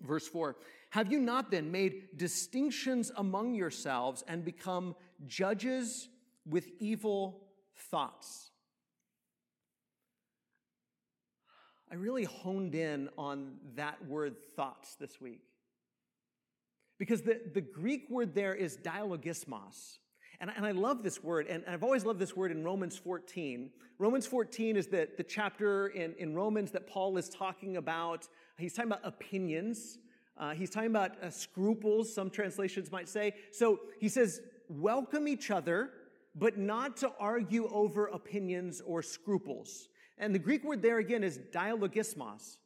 Verse 0.00 0.28
4 0.28 0.54
Have 0.90 1.10
you 1.10 1.18
not 1.18 1.50
then 1.50 1.72
made 1.72 2.16
distinctions 2.16 3.10
among 3.16 3.54
yourselves 3.54 4.22
and 4.28 4.44
become 4.44 4.94
judges 5.26 6.08
with 6.46 6.68
evil 6.78 7.47
thoughts. 7.78 8.50
I 11.90 11.94
really 11.94 12.24
honed 12.24 12.74
in 12.74 13.08
on 13.16 13.54
that 13.76 14.04
word 14.06 14.36
thoughts 14.56 14.94
this 14.96 15.20
week. 15.20 15.42
Because 16.98 17.22
the, 17.22 17.40
the 17.54 17.60
Greek 17.60 18.10
word 18.10 18.34
there 18.34 18.54
is 18.54 18.76
dialogismos. 18.76 19.98
And, 20.40 20.50
and 20.54 20.66
I 20.66 20.72
love 20.72 21.02
this 21.02 21.22
word, 21.22 21.46
and, 21.48 21.64
I've 21.66 21.82
always 21.82 22.04
loved 22.04 22.20
this 22.20 22.36
word 22.36 22.52
in 22.52 22.62
Romans 22.62 22.96
14. 22.96 23.70
Romans 23.98 24.26
14 24.26 24.76
is 24.76 24.86
the, 24.86 25.08
the 25.16 25.24
chapter 25.24 25.88
in, 25.88 26.14
in 26.18 26.34
Romans 26.34 26.70
that 26.72 26.86
Paul 26.86 27.16
is 27.16 27.28
talking 27.28 27.76
about. 27.76 28.28
He's 28.58 28.72
talking 28.72 28.90
about 28.90 29.04
opinions. 29.04 29.98
Uh, 30.36 30.50
he's 30.50 30.70
talking 30.70 30.90
about 30.90 31.20
uh, 31.22 31.30
scruples, 31.30 32.14
some 32.14 32.30
translations 32.30 32.92
might 32.92 33.08
say. 33.08 33.34
So 33.50 33.80
he 33.98 34.08
says, 34.08 34.40
welcome 34.68 35.26
each 35.26 35.50
other 35.50 35.90
but 36.34 36.56
not 36.56 36.96
to 36.98 37.12
argue 37.18 37.68
over 37.68 38.06
opinions 38.06 38.80
or 38.84 39.02
scruples. 39.02 39.88
And 40.18 40.34
the 40.34 40.38
Greek 40.38 40.64
word 40.64 40.82
there 40.82 40.98
again 40.98 41.24
is 41.24 41.38
dialogismos. 41.52 42.56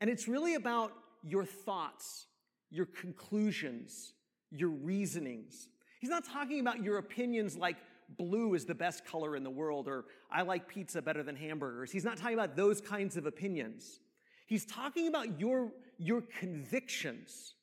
And 0.00 0.10
it's 0.10 0.28
really 0.28 0.54
about 0.54 0.92
your 1.22 1.44
thoughts, 1.44 2.26
your 2.70 2.86
conclusions, 2.86 4.12
your 4.50 4.68
reasonings. 4.70 5.68
He's 6.00 6.10
not 6.10 6.24
talking 6.24 6.60
about 6.60 6.82
your 6.82 6.98
opinions 6.98 7.56
like 7.56 7.76
blue 8.18 8.54
is 8.54 8.64
the 8.64 8.74
best 8.74 9.04
color 9.04 9.34
in 9.36 9.42
the 9.42 9.50
world 9.50 9.88
or 9.88 10.04
I 10.30 10.42
like 10.42 10.68
pizza 10.68 11.02
better 11.02 11.22
than 11.22 11.36
hamburgers. 11.36 11.90
He's 11.90 12.04
not 12.04 12.16
talking 12.16 12.34
about 12.34 12.56
those 12.56 12.80
kinds 12.80 13.16
of 13.16 13.26
opinions. 13.26 14.00
He's 14.46 14.64
talking 14.64 15.08
about 15.08 15.40
your, 15.40 15.72
your 15.98 16.22
convictions, 16.22 17.54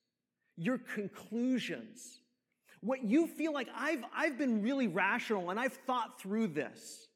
your 0.58 0.78
conclusions, 0.78 2.20
what 2.84 3.04
you 3.04 3.28
feel 3.28 3.54
like 3.54 3.70
I've, 3.76 4.04
I've 4.16 4.38
been 4.38 4.62
really 4.62 4.88
rational 4.88 5.50
and 5.50 5.60
I've 5.60 5.74
thought 5.74 6.20
through 6.22 6.48
this. 6.48 7.08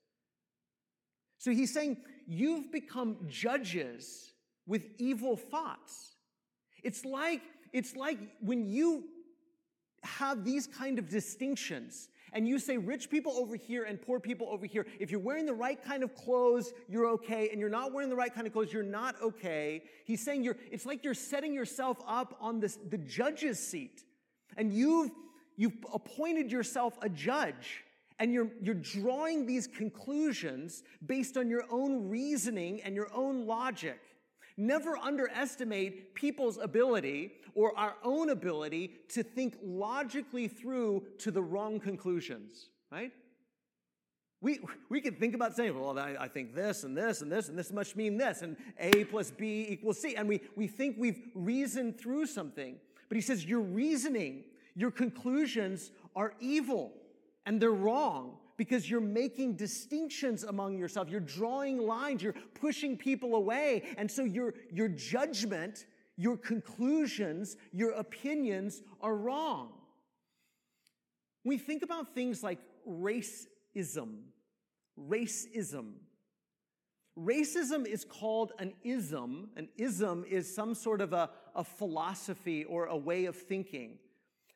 So 1.38 1.51
he's 1.51 1.73
saying 1.73 1.97
you've 2.25 2.71
become 2.71 3.17
judges 3.27 4.32
with 4.65 4.84
evil 4.97 5.36
thoughts. 5.36 6.15
It's 6.84 7.06
like, 7.06 7.41
it's 7.73 7.95
like 7.95 8.17
when 8.41 8.67
you 8.69 9.06
have 10.03 10.43
these 10.43 10.67
kind 10.67 10.99
of 10.99 11.10
distinctions 11.10 12.10
and 12.34 12.47
you 12.47 12.60
say 12.60 12.77
rich 12.77 13.10
people 13.10 13.34
over 13.34 13.56
here 13.56 13.84
and 13.84 14.01
poor 14.01 14.19
people 14.19 14.47
over 14.49 14.65
here, 14.65 14.86
if 14.99 15.12
you're 15.12 15.19
wearing 15.19 15.45
the 15.45 15.53
right 15.53 15.82
kind 15.84 16.03
of 16.03 16.13
clothes, 16.15 16.71
you're 16.88 17.08
okay, 17.08 17.49
and 17.49 17.60
you're 17.60 17.69
not 17.69 17.93
wearing 17.93 18.10
the 18.10 18.15
right 18.15 18.34
kind 18.34 18.47
of 18.47 18.53
clothes, 18.53 18.71
you're 18.71 18.84
not 18.84 19.15
okay. 19.21 19.84
He's 20.06 20.23
saying 20.23 20.43
you're, 20.43 20.58
it's 20.71 20.86
like 20.86 21.03
you're 21.03 21.13
setting 21.13 21.53
yourself 21.53 21.97
up 22.08 22.38
on 22.39 22.60
this, 22.60 22.77
the 22.89 22.97
judge's 22.97 23.60
seat. 23.60 24.03
And 24.56 24.73
you've, 24.73 25.12
you've 25.58 25.78
appointed 25.93 26.52
yourself 26.52 26.98
a 27.02 27.10
judge. 27.10 27.84
And 28.20 28.34
you're, 28.34 28.50
you're 28.62 28.74
drawing 28.74 29.46
these 29.46 29.67
conclusions 29.67 30.82
based 31.06 31.38
on 31.38 31.50
your 31.50 31.65
own 31.70 32.10
reasoning 32.10 32.82
and 32.82 32.96
your 32.96 33.10
own 33.13 33.46
logic. 33.46 34.00
Never 34.58 34.98
underestimate 34.98 36.15
people's 36.15 36.58
ability 36.58 37.34
or 37.54 37.78
our 37.78 37.96
own 38.04 38.30
ability 38.30 38.91
to 39.10 39.22
think 39.22 39.58
logically 39.63 40.48
through 40.48 41.04
to 41.20 41.30
the 41.30 41.43
wrong 41.43 41.80
conclusions, 41.80 42.70
right? 42.91 43.12
We, 44.41 44.60
we 44.89 45.02
can 45.02 45.15
think 45.15 45.36
about 45.36 45.56
saying, 45.56 45.80
well, 45.80 45.98
I, 45.98 46.15
I, 46.20 46.28
think 46.28 46.54
this 46.54 46.84
and 46.84 46.96
this 46.96 47.22
and 47.22 47.32
this 47.32 47.50
and 47.50 47.58
this 47.58 47.72
must 47.72 47.96
mean 47.96 48.17
this, 48.17 48.43
and 48.43 48.56
A 48.80 49.04
plus 49.06 49.32
B 49.32 49.65
equals 49.70 50.00
C. 50.00 50.15
And 50.15 50.28
we, 50.28 50.41
we 50.56 50.67
think 50.67 50.96
we've 51.00 51.22
reasoned 51.34 52.00
through 52.00 52.28
something. 52.28 52.78
But 53.10 53.15
he 53.15 53.22
says, 53.22 53.46
your 53.46 53.62
reasoning, 53.62 54.43
your 54.77 54.91
conclusions 54.91 55.91
are 56.15 56.33
evil 56.39 56.93
and 57.47 57.59
they're 57.59 57.71
wrong 57.71 58.37
because 58.57 58.87
you're 58.87 59.01
making 59.01 59.55
distinctions 59.55 60.43
among 60.43 60.77
yourself. 60.77 61.09
You're 61.09 61.19
drawing 61.19 61.79
lines. 61.79 62.21
You're 62.21 62.35
pushing 62.53 62.95
people 62.95 63.33
away. 63.33 63.83
And 63.97 64.09
so 64.09 64.23
your, 64.23 64.53
your 64.71 64.87
judgment, 64.87 65.87
your 66.15 66.37
conclusions, 66.37 67.57
your 67.73 67.91
opinions 67.93 68.83
are 69.01 69.15
wrong. 69.15 69.69
We 71.43 71.57
think 71.57 71.81
about 71.81 72.13
things 72.13 72.43
like 72.43 72.59
racism. 72.87 74.19
Racism. 75.09 75.93
Racism 77.17 77.87
is 77.87 78.05
called 78.05 78.51
an 78.59 78.73
ism. 78.83 79.49
An 79.55 79.69
ism 79.75 80.23
is 80.29 80.53
some 80.53 80.75
sort 80.75 81.01
of 81.01 81.13
a, 81.13 81.31
a 81.55 81.63
philosophy 81.63 82.63
or 82.63 82.85
a 82.85 82.97
way 82.97 83.25
of 83.25 83.35
thinking. 83.35 83.97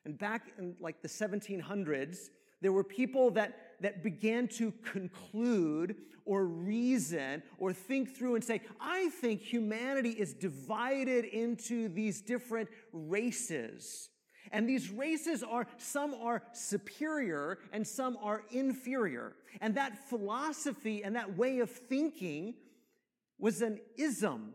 And 0.04 0.18
back 0.18 0.52
in 0.58 0.74
like 0.80 1.02
the 1.02 1.08
1700s, 1.08 2.30
there 2.60 2.72
were 2.72 2.84
people 2.84 3.30
that 3.32 3.58
that 3.82 4.02
began 4.02 4.48
to 4.48 4.72
conclude 4.84 5.96
or 6.24 6.44
reason 6.44 7.42
or 7.58 7.72
think 7.72 8.16
through 8.16 8.36
and 8.36 8.44
say, 8.44 8.62
I 8.80 9.10
think 9.20 9.42
humanity 9.42 10.10
is 10.10 10.32
divided 10.32 11.24
into 11.24 11.88
these 11.88 12.20
different 12.20 12.68
races. 12.92 14.08
And 14.50 14.68
these 14.68 14.90
races 14.90 15.42
are, 15.42 15.66
some 15.78 16.14
are 16.14 16.42
superior 16.52 17.58
and 17.72 17.86
some 17.86 18.16
are 18.22 18.42
inferior. 18.50 19.34
And 19.60 19.74
that 19.76 20.08
philosophy 20.08 21.02
and 21.02 21.16
that 21.16 21.36
way 21.36 21.58
of 21.58 21.70
thinking 21.70 22.54
was 23.38 23.62
an 23.62 23.80
ism. 23.96 24.52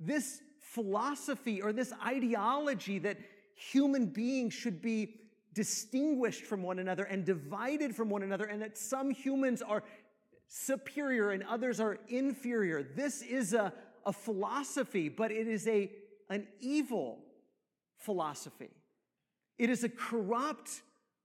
This 0.00 0.40
philosophy 0.60 1.62
or 1.62 1.72
this 1.72 1.92
ideology 2.04 2.98
that 3.00 3.18
human 3.58 4.06
beings 4.06 4.54
should 4.54 4.80
be 4.80 5.14
distinguished 5.52 6.44
from 6.44 6.62
one 6.62 6.78
another 6.78 7.04
and 7.04 7.24
divided 7.24 7.94
from 7.94 8.08
one 8.08 8.22
another, 8.22 8.44
and 8.44 8.62
that 8.62 8.78
some 8.78 9.10
humans 9.10 9.60
are 9.60 9.82
superior 10.46 11.32
and 11.32 11.42
others 11.42 11.80
are 11.80 11.98
inferior. 12.08 12.82
This 12.82 13.22
is 13.22 13.54
a, 13.54 13.72
a 14.06 14.12
philosophy, 14.12 15.08
but 15.08 15.30
it 15.32 15.48
is 15.48 15.66
a, 15.66 15.90
an 16.30 16.46
evil 16.60 17.18
philosophy. 17.98 18.70
It 19.58 19.68
is 19.68 19.82
a 19.82 19.88
corrupt 19.88 20.82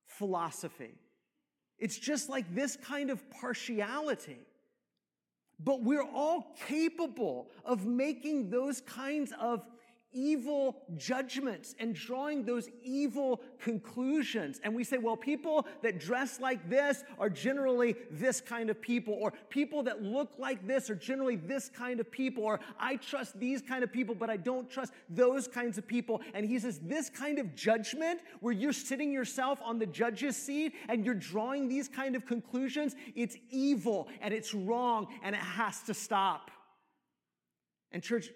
philosophy. 0.08 0.96
It's 1.78 1.98
just 1.98 2.30
like 2.30 2.54
this 2.56 2.76
kind 2.76 3.12
of 3.12 3.30
partiality. 3.30 4.40
But 5.60 5.84
we're 5.84 6.02
all 6.02 6.56
capable 6.68 7.52
of 7.64 7.86
making 7.86 8.50
those 8.50 8.82
kinds 8.82 9.32
of 9.40 9.64
evil 10.14 10.78
judgments 10.98 11.76
and 11.80 11.94
drawing 11.94 12.46
those 12.46 12.70
evil 12.84 13.42
conclusions. 13.60 14.60
And 14.64 14.76
we 14.76 14.84
say, 14.84 14.98
well, 14.98 15.18
people 15.18 15.68
that 15.82 16.00
dress 16.00 16.40
like 16.40 16.70
this 16.70 17.04
are 17.20 17.30
generally 17.30 17.96
this 18.12 18.42
kind 18.42 18.70
of 18.70 18.82
people, 18.82 19.14
or 19.14 19.34
people 19.50 19.84
that 19.84 20.02
look 20.02 20.32
like 20.38 20.66
this 20.68 20.90
are 20.90 20.96
generally 20.96 21.36
this 21.36 21.70
kind 21.70 22.00
of 22.00 22.12
people, 22.12 22.44
or 22.44 22.60
I 22.80 22.98
trust 22.98 23.40
these 23.40 23.62
kind 23.62 23.84
of 23.84 23.92
people, 23.92 24.16
but 24.16 24.30
I 24.30 24.38
don't 24.38 24.70
trust 24.70 24.94
those 25.10 25.48
kinds 25.48 25.78
of 25.78 25.88
people. 25.88 26.22
And 26.34 26.46
he 26.46 26.60
says, 26.60 26.80
this 26.80 27.10
kind 27.10 27.40
of 27.40 27.56
judgment 27.56 28.22
where 28.40 28.54
you're 28.54 28.74
sitting 28.74 29.12
yourself 29.12 29.60
on 29.64 29.80
the 29.80 29.86
judge's 29.86 30.38
seat 30.38 30.74
and 30.90 31.06
you're 31.06 31.14
drawing 31.16 31.68
these 31.68 31.88
kind 31.88 32.16
of 32.16 32.26
conclusions, 32.26 32.96
it's 33.16 33.38
evil 33.50 34.08
and 34.22 34.34
it's 34.34 34.54
wrong 34.54 35.08
and 35.24 35.36
it 35.36 35.42
has 35.42 35.82
to 35.84 35.94
stop. 35.94 36.52
And 37.92 38.02
church, 38.02 38.30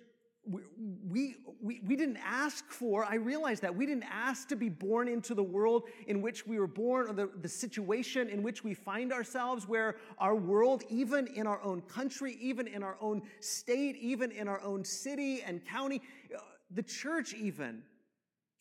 we, 0.50 1.36
we, 1.62 1.82
we 1.86 1.96
didn't 1.96 2.20
ask 2.24 2.70
for, 2.72 3.04
I 3.04 3.16
realize 3.16 3.60
that, 3.62 3.76
we 3.76 3.86
didn't 3.86 4.06
ask 4.10 4.48
to 4.50 4.56
be 4.56 4.70
born 4.70 5.08
into 5.08 5.34
the 5.34 5.44
world 5.44 5.84
in 6.08 6.22
which 6.22 6.48
we 6.48 6.60
were 6.60 6.68
born 6.68 7.10
or 7.10 7.14
the, 7.14 7.30
the 7.42 7.50
situation 7.50 8.30
in 8.30 8.42
which 8.44 8.64
we 8.64 8.74
find 8.74 9.12
ourselves, 9.12 9.68
where 9.68 9.98
our 10.20 10.36
world, 10.36 10.84
even 10.90 11.28
in 11.28 11.48
our 11.48 11.62
own 11.64 11.82
country, 11.82 12.38
even 12.40 12.68
in 12.68 12.84
our 12.84 12.98
own 13.02 13.22
state, 13.40 13.98
even 13.98 14.32
in 14.32 14.48
our 14.48 14.62
own 14.62 14.84
city 14.86 15.42
and 15.42 15.66
county, 15.66 16.02
uh, 16.34 16.40
the 16.72 16.84
church 16.84 17.34
even, 17.34 17.82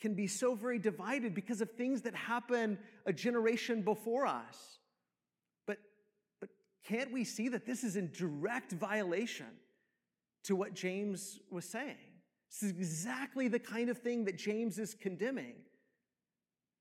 can 0.00 0.14
be 0.14 0.26
so 0.26 0.54
very 0.54 0.78
divided 0.78 1.34
because 1.34 1.60
of 1.60 1.70
things 1.72 2.02
that 2.02 2.14
happened 2.14 2.78
a 3.06 3.12
generation 3.12 3.82
before 3.82 4.26
us. 4.26 4.78
But, 5.66 5.78
but 6.40 6.50
can't 6.84 7.12
we 7.12 7.24
see 7.24 7.48
that 7.48 7.64
this 7.64 7.84
is 7.84 7.96
in 7.96 8.10
direct 8.12 8.72
violation? 8.72 9.46
To 10.46 10.56
what 10.56 10.74
James 10.74 11.40
was 11.50 11.64
saying. 11.64 11.96
This 12.50 12.62
is 12.62 12.70
exactly 12.70 13.48
the 13.48 13.58
kind 13.58 13.90
of 13.90 13.98
thing 13.98 14.24
that 14.24 14.38
James 14.38 14.78
is 14.78 14.94
condemning. 14.94 15.54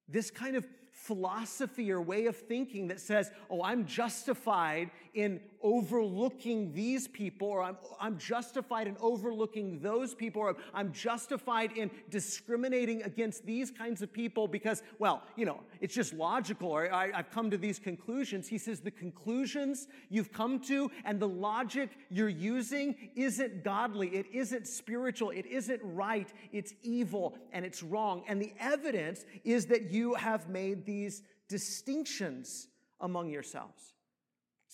This 0.07 0.29
kind 0.31 0.55
of 0.55 0.65
philosophy 0.91 1.91
or 1.91 2.01
way 2.01 2.27
of 2.27 2.35
thinking 2.35 2.87
that 2.87 2.99
says, 2.99 3.31
oh, 3.49 3.61
I'm 3.63 3.85
justified 3.85 4.91
in 5.13 5.41
overlooking 5.65 6.71
these 6.73 7.07
people, 7.07 7.47
or 7.47 7.63
I'm, 7.63 7.75
I'm 7.99 8.19
justified 8.19 8.87
in 8.87 8.95
overlooking 9.01 9.79
those 9.79 10.13
people, 10.13 10.43
or 10.43 10.55
I'm 10.75 10.93
justified 10.93 11.71
in 11.75 11.89
discriminating 12.11 13.01
against 13.01 13.47
these 13.47 13.71
kinds 13.71 14.03
of 14.03 14.13
people 14.13 14.47
because, 14.47 14.83
well, 14.99 15.23
you 15.35 15.43
know, 15.43 15.61
it's 15.81 15.95
just 15.95 16.13
logical, 16.13 16.69
or 16.69 16.93
I, 16.93 17.11
I've 17.15 17.31
come 17.31 17.49
to 17.49 17.57
these 17.57 17.79
conclusions. 17.79 18.47
He 18.47 18.59
says 18.59 18.79
the 18.79 18.91
conclusions 18.91 19.87
you've 20.09 20.31
come 20.31 20.59
to 20.67 20.91
and 21.03 21.19
the 21.19 21.27
logic 21.27 21.89
you're 22.11 22.29
using 22.29 22.95
isn't 23.15 23.63
godly, 23.63 24.09
it 24.09 24.27
isn't 24.31 24.67
spiritual, 24.67 25.31
it 25.31 25.47
isn't 25.47 25.81
right, 25.83 26.31
it's 26.51 26.75
evil, 26.83 27.35
and 27.51 27.65
it's 27.65 27.81
wrong. 27.81 28.23
And 28.27 28.39
the 28.39 28.53
evidence 28.59 29.25
is 29.43 29.65
that 29.67 29.89
you 29.89 30.13
have 30.13 30.47
made 30.47 30.85
these 30.85 31.23
distinctions 31.49 32.67
among 33.01 33.31
yourselves. 33.31 33.94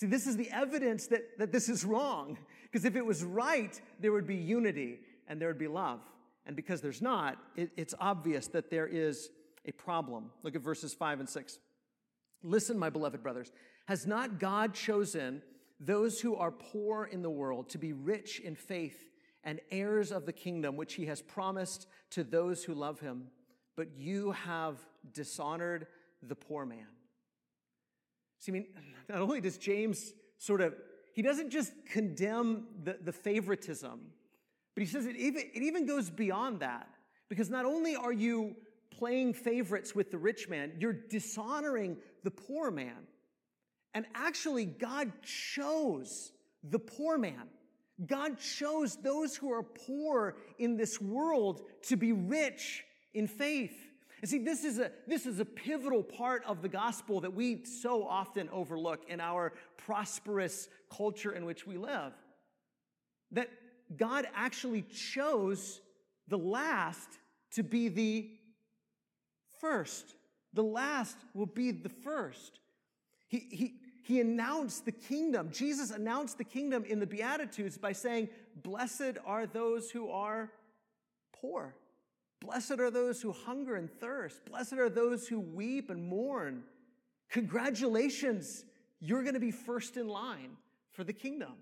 See, 0.02 0.08
this 0.08 0.26
is 0.26 0.36
the 0.36 0.50
evidence 0.50 1.06
that, 1.08 1.38
that 1.38 1.52
this 1.52 1.70
is 1.70 1.86
wrong. 1.86 2.40
Because 2.64 2.86
if 2.86 2.96
it 2.96 3.06
was 3.06 3.24
right, 3.24 3.80
there 4.00 4.12
would 4.12 4.26
be 4.26 4.36
unity 4.36 5.00
and 5.28 5.40
there 5.40 5.48
would 5.48 5.60
be 5.60 5.68
love. 5.68 6.00
And 6.48 6.56
because 6.56 6.82
there's 6.82 7.04
not, 7.04 7.38
it, 7.56 7.70
it's 7.78 7.94
obvious 8.00 8.48
that 8.48 8.72
there 8.72 8.88
is 8.88 9.30
a 9.64 9.72
problem. 9.74 10.32
Look 10.42 10.56
at 10.56 10.64
verses 10.64 10.96
5 10.96 11.20
and 11.20 11.30
6. 11.30 11.60
Listen, 12.42 12.80
my 12.80 12.90
beloved 12.90 13.22
brothers, 13.22 13.52
has 13.86 14.08
not 14.08 14.40
God 14.40 14.74
chosen 14.74 15.44
those 15.80 16.20
who 16.20 16.36
are 16.36 16.50
poor 16.50 17.06
in 17.06 17.22
the 17.22 17.30
world 17.30 17.70
to 17.70 17.78
be 17.78 17.94
rich 17.94 18.40
in 18.40 18.56
faith 18.56 19.06
and 19.44 19.62
heirs 19.70 20.12
of 20.12 20.26
the 20.26 20.34
kingdom 20.34 20.78
which 20.78 20.96
he 20.96 21.06
has 21.06 21.22
promised 21.22 21.86
to 22.10 22.24
those 22.24 22.64
who 22.64 22.74
love 22.74 23.00
him? 23.00 23.28
But 23.76 23.96
you 23.96 24.32
have 24.32 24.80
dishonored 25.14 25.86
the 26.24 26.34
poor 26.34 26.66
man. 26.66 26.88
See, 28.42 28.52
I 28.52 28.54
mean, 28.54 28.66
not 29.08 29.22
only 29.22 29.40
does 29.40 29.58
James 29.60 30.14
sort 30.40 30.62
of, 30.62 30.74
he 31.14 31.22
doesn't 31.22 31.52
just 31.52 31.72
condemn 31.86 32.66
the, 32.84 32.98
the 33.00 33.14
favoritism, 33.14 34.00
but 34.74 34.82
he 34.82 34.88
says 34.88 35.06
it 35.06 35.16
even, 35.16 35.44
it 35.54 35.62
even 35.62 35.86
goes 35.86 36.10
beyond 36.10 36.62
that. 36.62 36.90
Because 37.30 37.52
not 37.52 37.66
only 37.66 37.96
are 37.96 38.12
you 38.12 38.56
playing 38.90 39.34
favorites 39.34 39.94
with 39.94 40.10
the 40.10 40.18
rich 40.18 40.50
man, 40.50 40.74
you're 40.80 40.92
dishonoring 40.92 41.98
the 42.24 42.32
poor 42.32 42.72
man. 42.72 43.08
And 43.94 44.06
actually, 44.16 44.66
God 44.66 45.12
chose 45.22 46.32
the 46.64 46.80
poor 46.80 47.20
man. 47.20 47.48
God 48.04 48.40
chose 48.40 48.96
those 48.96 49.36
who 49.36 49.52
are 49.54 49.64
poor 49.64 50.36
in 50.58 50.78
this 50.78 51.00
world 51.00 51.62
to 51.84 51.96
be 51.96 52.12
rich 52.12 52.84
in 53.14 53.28
faith. 53.28 53.91
And 54.22 54.30
see, 54.30 54.38
this 54.38 54.64
is 54.64 54.78
a, 54.78 54.92
this 55.08 55.26
is 55.26 55.40
a 55.40 55.46
pivotal 55.46 56.04
part 56.04 56.44
of 56.46 56.62
the 56.62 56.70
gospel 56.70 57.22
that 57.22 57.34
we 57.34 57.66
so 57.66 58.08
often 58.08 58.50
overlook 58.52 59.02
in 59.10 59.20
our 59.20 59.54
prosperous 59.78 60.70
culture 60.96 61.32
in 61.32 61.46
which 61.46 61.66
we 61.66 61.78
live. 61.78 62.14
That 63.32 63.50
God 63.98 64.28
actually 64.36 64.84
chose 64.84 65.82
the 66.28 66.38
last 66.38 67.10
to 67.54 67.64
be 67.64 67.88
the 67.90 68.30
first. 69.60 70.16
The 70.54 70.64
last 70.64 71.18
will 71.34 71.48
be 71.48 71.72
the 71.72 71.90
first. 71.90 72.60
He, 73.28 73.40
he, 73.50 73.74
he 74.04 74.20
announced 74.20 74.86
the 74.86 74.92
kingdom. 74.92 75.50
Jesus 75.52 75.90
announced 75.90 76.38
the 76.38 76.44
kingdom 76.44 76.84
in 76.86 77.00
the 77.00 77.08
Beatitudes 77.08 77.78
by 77.78 77.94
saying, 77.94 78.30
Blessed 78.56 79.18
are 79.26 79.48
those 79.48 79.90
who 79.90 80.10
are 80.10 80.52
poor. 81.34 81.76
Blessed 82.42 82.80
are 82.80 82.92
those 82.92 83.22
who 83.22 83.32
hunger 83.32 83.76
and 83.76 83.90
thirst. 83.90 84.44
Blessed 84.46 84.74
are 84.74 84.90
those 84.90 85.28
who 85.28 85.40
weep 85.40 85.90
and 85.90 86.04
mourn. 86.04 86.64
Congratulations, 87.30 88.66
you're 89.00 89.22
going 89.22 89.36
to 89.36 89.40
be 89.40 89.52
first 89.52 89.96
in 89.96 90.08
line 90.08 90.58
for 90.92 91.04
the 91.04 91.14
kingdom. 91.14 91.54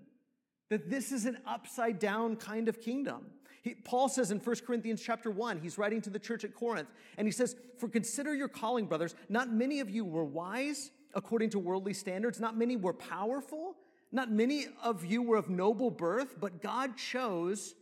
That 0.70 0.90
this 0.90 1.12
is 1.12 1.26
an 1.26 1.38
upside 1.46 1.98
down 1.98 2.36
kind 2.36 2.68
of 2.68 2.80
kingdom. 2.80 3.26
He, 3.62 3.74
Paul 3.74 4.08
says 4.08 4.30
in 4.30 4.38
1 4.38 4.56
Corinthians 4.66 5.02
chapter 5.02 5.30
1, 5.30 5.60
he's 5.60 5.76
writing 5.76 6.00
to 6.02 6.10
the 6.10 6.18
church 6.18 6.44
at 6.44 6.54
Corinth, 6.54 6.88
and 7.18 7.28
he 7.28 7.32
says, 7.32 7.56
For 7.78 7.88
consider 7.88 8.34
your 8.34 8.48
calling, 8.48 8.86
brothers. 8.86 9.14
Not 9.28 9.52
many 9.52 9.80
of 9.80 9.90
you 9.90 10.04
were 10.04 10.24
wise 10.24 10.90
according 11.14 11.50
to 11.50 11.58
worldly 11.58 11.92
standards. 11.92 12.40
Not 12.40 12.56
many 12.56 12.76
were 12.76 12.94
powerful. 12.94 13.76
Not 14.12 14.30
many 14.30 14.66
of 14.82 15.04
you 15.04 15.22
were 15.22 15.36
of 15.36 15.50
noble 15.50 15.90
birth, 15.90 16.40
but 16.40 16.62
God 16.62 16.96
chose, 16.96 17.74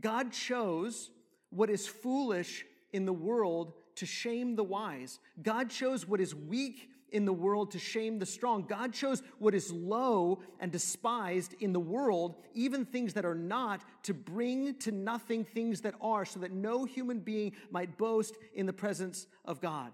God 0.00 0.32
chose 0.32 1.10
what 1.50 1.70
is 1.70 1.86
foolish 1.86 2.64
in 2.92 3.04
the 3.04 3.12
world 3.12 3.72
to 3.96 4.06
shame 4.06 4.56
the 4.56 4.64
wise. 4.64 5.18
God 5.42 5.70
chose 5.70 6.06
what 6.06 6.20
is 6.20 6.34
weak 6.34 6.88
in 7.10 7.24
the 7.24 7.32
world 7.32 7.70
to 7.72 7.78
shame 7.78 8.18
the 8.18 8.26
strong. 8.26 8.64
God 8.68 8.92
chose 8.92 9.22
what 9.38 9.54
is 9.54 9.72
low 9.72 10.40
and 10.60 10.70
despised 10.70 11.54
in 11.60 11.72
the 11.72 11.80
world, 11.80 12.36
even 12.54 12.84
things 12.84 13.14
that 13.14 13.24
are 13.24 13.34
not, 13.34 13.82
to 14.04 14.14
bring 14.14 14.74
to 14.80 14.92
nothing 14.92 15.44
things 15.44 15.80
that 15.82 15.94
are, 16.00 16.24
so 16.24 16.40
that 16.40 16.52
no 16.52 16.84
human 16.84 17.20
being 17.20 17.52
might 17.70 17.96
boast 17.96 18.36
in 18.54 18.66
the 18.66 18.72
presence 18.72 19.26
of 19.44 19.60
God. 19.60 19.92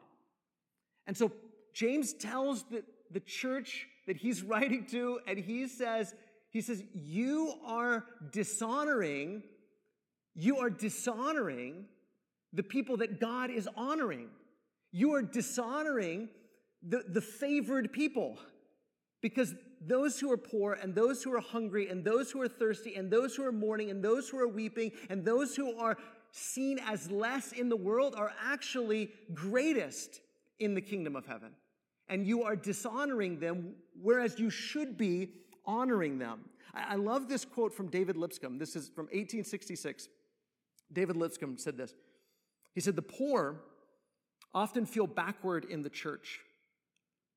And 1.06 1.16
so 1.16 1.30
James 1.72 2.14
tells 2.14 2.64
the, 2.64 2.82
the 3.10 3.20
church 3.20 3.86
that 4.06 4.16
he's 4.16 4.42
writing 4.42 4.86
to, 4.90 5.20
and 5.26 5.38
he 5.38 5.68
says, 5.68 6.14
he 6.50 6.60
says, 6.60 6.82
you 6.94 7.54
are 7.64 8.04
dishonoring, 8.30 9.42
you 10.34 10.58
are 10.58 10.70
dishonoring 10.70 11.86
the 12.52 12.62
people 12.62 12.96
that 12.98 13.20
God 13.20 13.50
is 13.50 13.68
honoring. 13.76 14.28
You 14.92 15.14
are 15.14 15.22
dishonoring 15.22 16.28
the, 16.82 17.04
the 17.08 17.20
favored 17.20 17.92
people. 17.92 18.38
Because 19.20 19.54
those 19.80 20.20
who 20.20 20.30
are 20.30 20.36
poor 20.36 20.74
and 20.74 20.94
those 20.94 21.22
who 21.22 21.32
are 21.32 21.40
hungry 21.40 21.88
and 21.88 22.04
those 22.04 22.30
who 22.30 22.40
are 22.40 22.48
thirsty 22.48 22.94
and 22.94 23.10
those 23.10 23.34
who 23.34 23.44
are 23.44 23.52
mourning 23.52 23.90
and 23.90 24.02
those 24.02 24.28
who 24.28 24.38
are 24.38 24.48
weeping 24.48 24.92
and 25.08 25.24
those 25.24 25.56
who 25.56 25.78
are 25.78 25.96
seen 26.30 26.78
as 26.86 27.10
less 27.10 27.52
in 27.52 27.68
the 27.68 27.76
world 27.76 28.14
are 28.16 28.32
actually 28.42 29.10
greatest 29.32 30.20
in 30.58 30.74
the 30.74 30.80
kingdom 30.80 31.16
of 31.16 31.26
heaven. 31.26 31.50
And 32.08 32.26
you 32.26 32.42
are 32.42 32.56
dishonoring 32.56 33.38
them, 33.38 33.74
whereas 34.00 34.38
you 34.38 34.50
should 34.50 34.98
be 34.98 35.30
honoring 35.64 36.18
them. 36.18 36.40
I 36.74 36.96
love 36.96 37.28
this 37.28 37.44
quote 37.44 37.72
from 37.72 37.86
David 37.86 38.16
Lipscomb. 38.16 38.58
This 38.58 38.74
is 38.76 38.88
from 38.88 39.04
1866. 39.06 40.08
David 40.92 41.16
Lipscomb 41.16 41.58
said 41.58 41.76
this. 41.76 41.94
He 42.74 42.80
said, 42.80 42.96
The 42.96 43.02
poor 43.02 43.60
often 44.52 44.86
feel 44.86 45.06
backward 45.06 45.64
in 45.64 45.82
the 45.82 45.90
church 45.90 46.40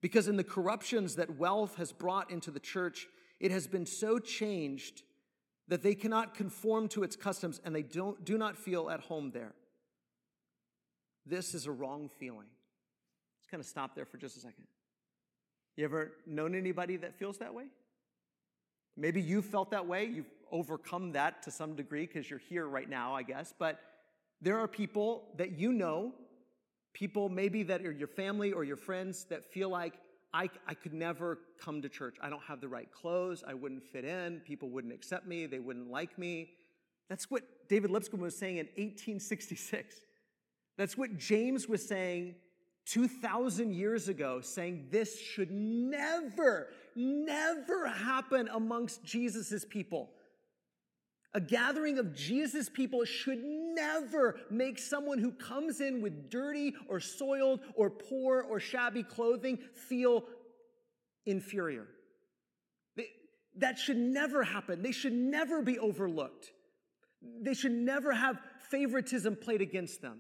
because 0.02 0.28
in 0.28 0.38
the 0.38 0.44
corruptions 0.44 1.16
that 1.16 1.38
wealth 1.38 1.76
has 1.76 1.92
brought 1.92 2.30
into 2.32 2.52
the 2.52 2.60
church, 2.60 3.08
it 3.40 3.52
has 3.52 3.68
been 3.68 3.86
so 3.86 4.20
changed 4.20 5.02
that 5.68 5.84
they 5.84 5.96
cannot 5.96 6.34
conform 6.34 6.88
to 6.90 7.04
its 7.04 7.16
customs 7.16 7.60
and 7.66 7.76
they 7.76 7.82
don't, 7.84 8.24
do 8.24 8.38
not 8.38 8.58
feel 8.58 8.90
at 8.90 9.02
home 9.02 9.32
there. 9.32 9.54
This 11.26 11.54
is 11.54 11.66
a 11.66 11.72
wrong 11.72 12.10
feeling. 12.20 12.48
Let's 13.40 13.52
kind 13.52 13.60
of 13.60 13.68
stop 13.68 13.96
there 13.96 14.06
for 14.06 14.18
just 14.18 14.38
a 14.38 14.40
second. 14.40 14.66
You 15.76 15.86
ever 15.86 16.14
known 16.26 16.56
anybody 16.56 16.98
that 16.98 17.18
feels 17.18 17.38
that 17.40 17.54
way? 17.54 17.66
Maybe 18.98 19.22
you 19.22 19.42
felt 19.42 19.72
that 19.72 19.88
way. 19.88 20.06
You've 20.06 20.32
overcome 20.52 21.12
that 21.14 21.44
to 21.44 21.52
some 21.52 21.76
degree 21.76 22.06
because 22.06 22.30
you're 22.30 22.40
here 22.40 22.68
right 22.68 22.90
now, 22.90 23.14
I 23.14 23.24
guess. 23.24 23.54
But 23.58 23.80
there 24.42 24.58
are 24.60 24.68
people 24.68 25.30
that 25.38 25.52
you 25.52 25.72
know 25.72 26.14
People 26.98 27.30
maybe 27.30 27.62
that 27.62 27.86
are 27.86 27.92
your 27.92 28.08
family 28.08 28.52
or 28.52 28.64
your 28.64 28.76
friends 28.76 29.26
that 29.26 29.46
feel 29.46 29.70
like, 29.70 29.94
I, 30.34 30.50
I 30.68 30.74
could 30.74 30.94
never 30.94 31.38
come 31.64 31.80
to 31.84 31.90
church. 31.90 32.16
I 32.20 32.28
don't 32.28 32.42
have 32.42 32.60
the 32.60 32.68
right 32.68 32.92
clothes. 32.92 33.44
I 33.48 33.54
wouldn't 33.54 33.84
fit 33.84 34.04
in. 34.04 34.40
People 34.40 34.72
wouldn't 34.72 34.92
accept 34.92 35.28
me. 35.28 35.46
They 35.46 35.60
wouldn't 35.60 35.92
like 35.92 36.18
me. 36.18 36.50
That's 37.08 37.30
what 37.30 37.44
David 37.70 37.92
Lipscomb 37.92 38.20
was 38.20 38.36
saying 38.36 38.58
in 38.58 38.66
1866. 38.66 39.96
That's 40.76 40.98
what 40.98 41.18
James 41.18 41.70
was 41.70 41.88
saying 41.88 42.34
2,000 42.88 43.76
years 43.76 44.10
ago, 44.10 44.42
saying 44.42 44.88
this 44.90 45.22
should 45.22 45.52
never, 45.52 46.70
never 46.98 47.88
happen 47.88 48.50
amongst 48.52 49.04
Jesus' 49.04 49.66
people. 49.70 50.10
A 51.34 51.40
gathering 51.40 52.00
of 52.00 52.16
Jesus 52.16 52.68
people 52.68 53.06
should 53.06 53.44
never 53.44 54.40
make 54.50 54.80
someone 54.80 55.20
who 55.20 55.32
comes 55.32 55.82
in 55.82 56.02
with 56.02 56.30
dirty 56.30 56.74
or 56.88 57.00
soiled 57.00 57.60
or 57.76 57.90
poor 57.90 58.42
or 58.42 58.60
shabby 58.60 59.04
clothing 59.04 59.60
feel 59.74 60.24
inferior. 61.26 61.88
that 63.58 63.78
should 63.78 63.98
never 63.98 64.44
happen. 64.44 64.82
They 64.82 64.92
should 64.92 65.14
never 65.14 65.62
be 65.62 65.80
overlooked. 65.80 66.52
They 67.42 67.54
should 67.54 67.72
never 67.72 68.14
have 68.14 68.40
favoritism 68.70 69.36
played 69.36 69.62
against 69.62 70.02
them. 70.02 70.20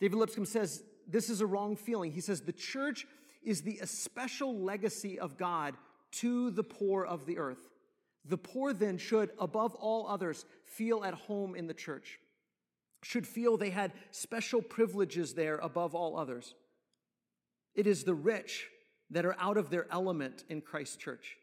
David 0.00 0.16
Lipscomb 0.16 0.46
says 0.46 0.82
this 1.06 1.30
is 1.30 1.40
a 1.40 1.46
wrong 1.46 1.76
feeling. 1.76 2.12
He 2.12 2.20
says 2.20 2.40
the 2.40 2.52
church 2.52 3.06
is 3.46 3.62
the 3.62 3.78
especial 3.80 4.58
legacy 4.58 5.18
of 5.18 5.38
God 5.38 5.74
to 6.12 6.50
the 6.50 6.64
poor 6.64 7.04
of 7.04 7.24
the 7.24 7.38
earth. 7.38 7.70
The 8.24 8.36
poor 8.36 8.72
then 8.72 8.98
should, 8.98 9.30
above 9.38 9.74
all 9.76 10.08
others, 10.08 10.44
feel 10.64 11.04
at 11.04 11.14
home 11.14 11.54
in 11.54 11.68
the 11.68 11.74
church, 11.74 12.18
should 13.02 13.26
feel 13.26 13.56
they 13.56 13.70
had 13.70 13.92
special 14.10 14.60
privileges 14.60 15.34
there 15.34 15.58
above 15.58 15.94
all 15.94 16.18
others. 16.18 16.54
It 17.74 17.86
is 17.86 18.02
the 18.02 18.14
rich 18.14 18.66
that 19.10 19.24
are 19.24 19.36
out 19.38 19.56
of 19.56 19.70
their 19.70 19.86
element 19.92 20.42
in 20.48 20.60
Christ's 20.60 20.96
church. 20.96 21.36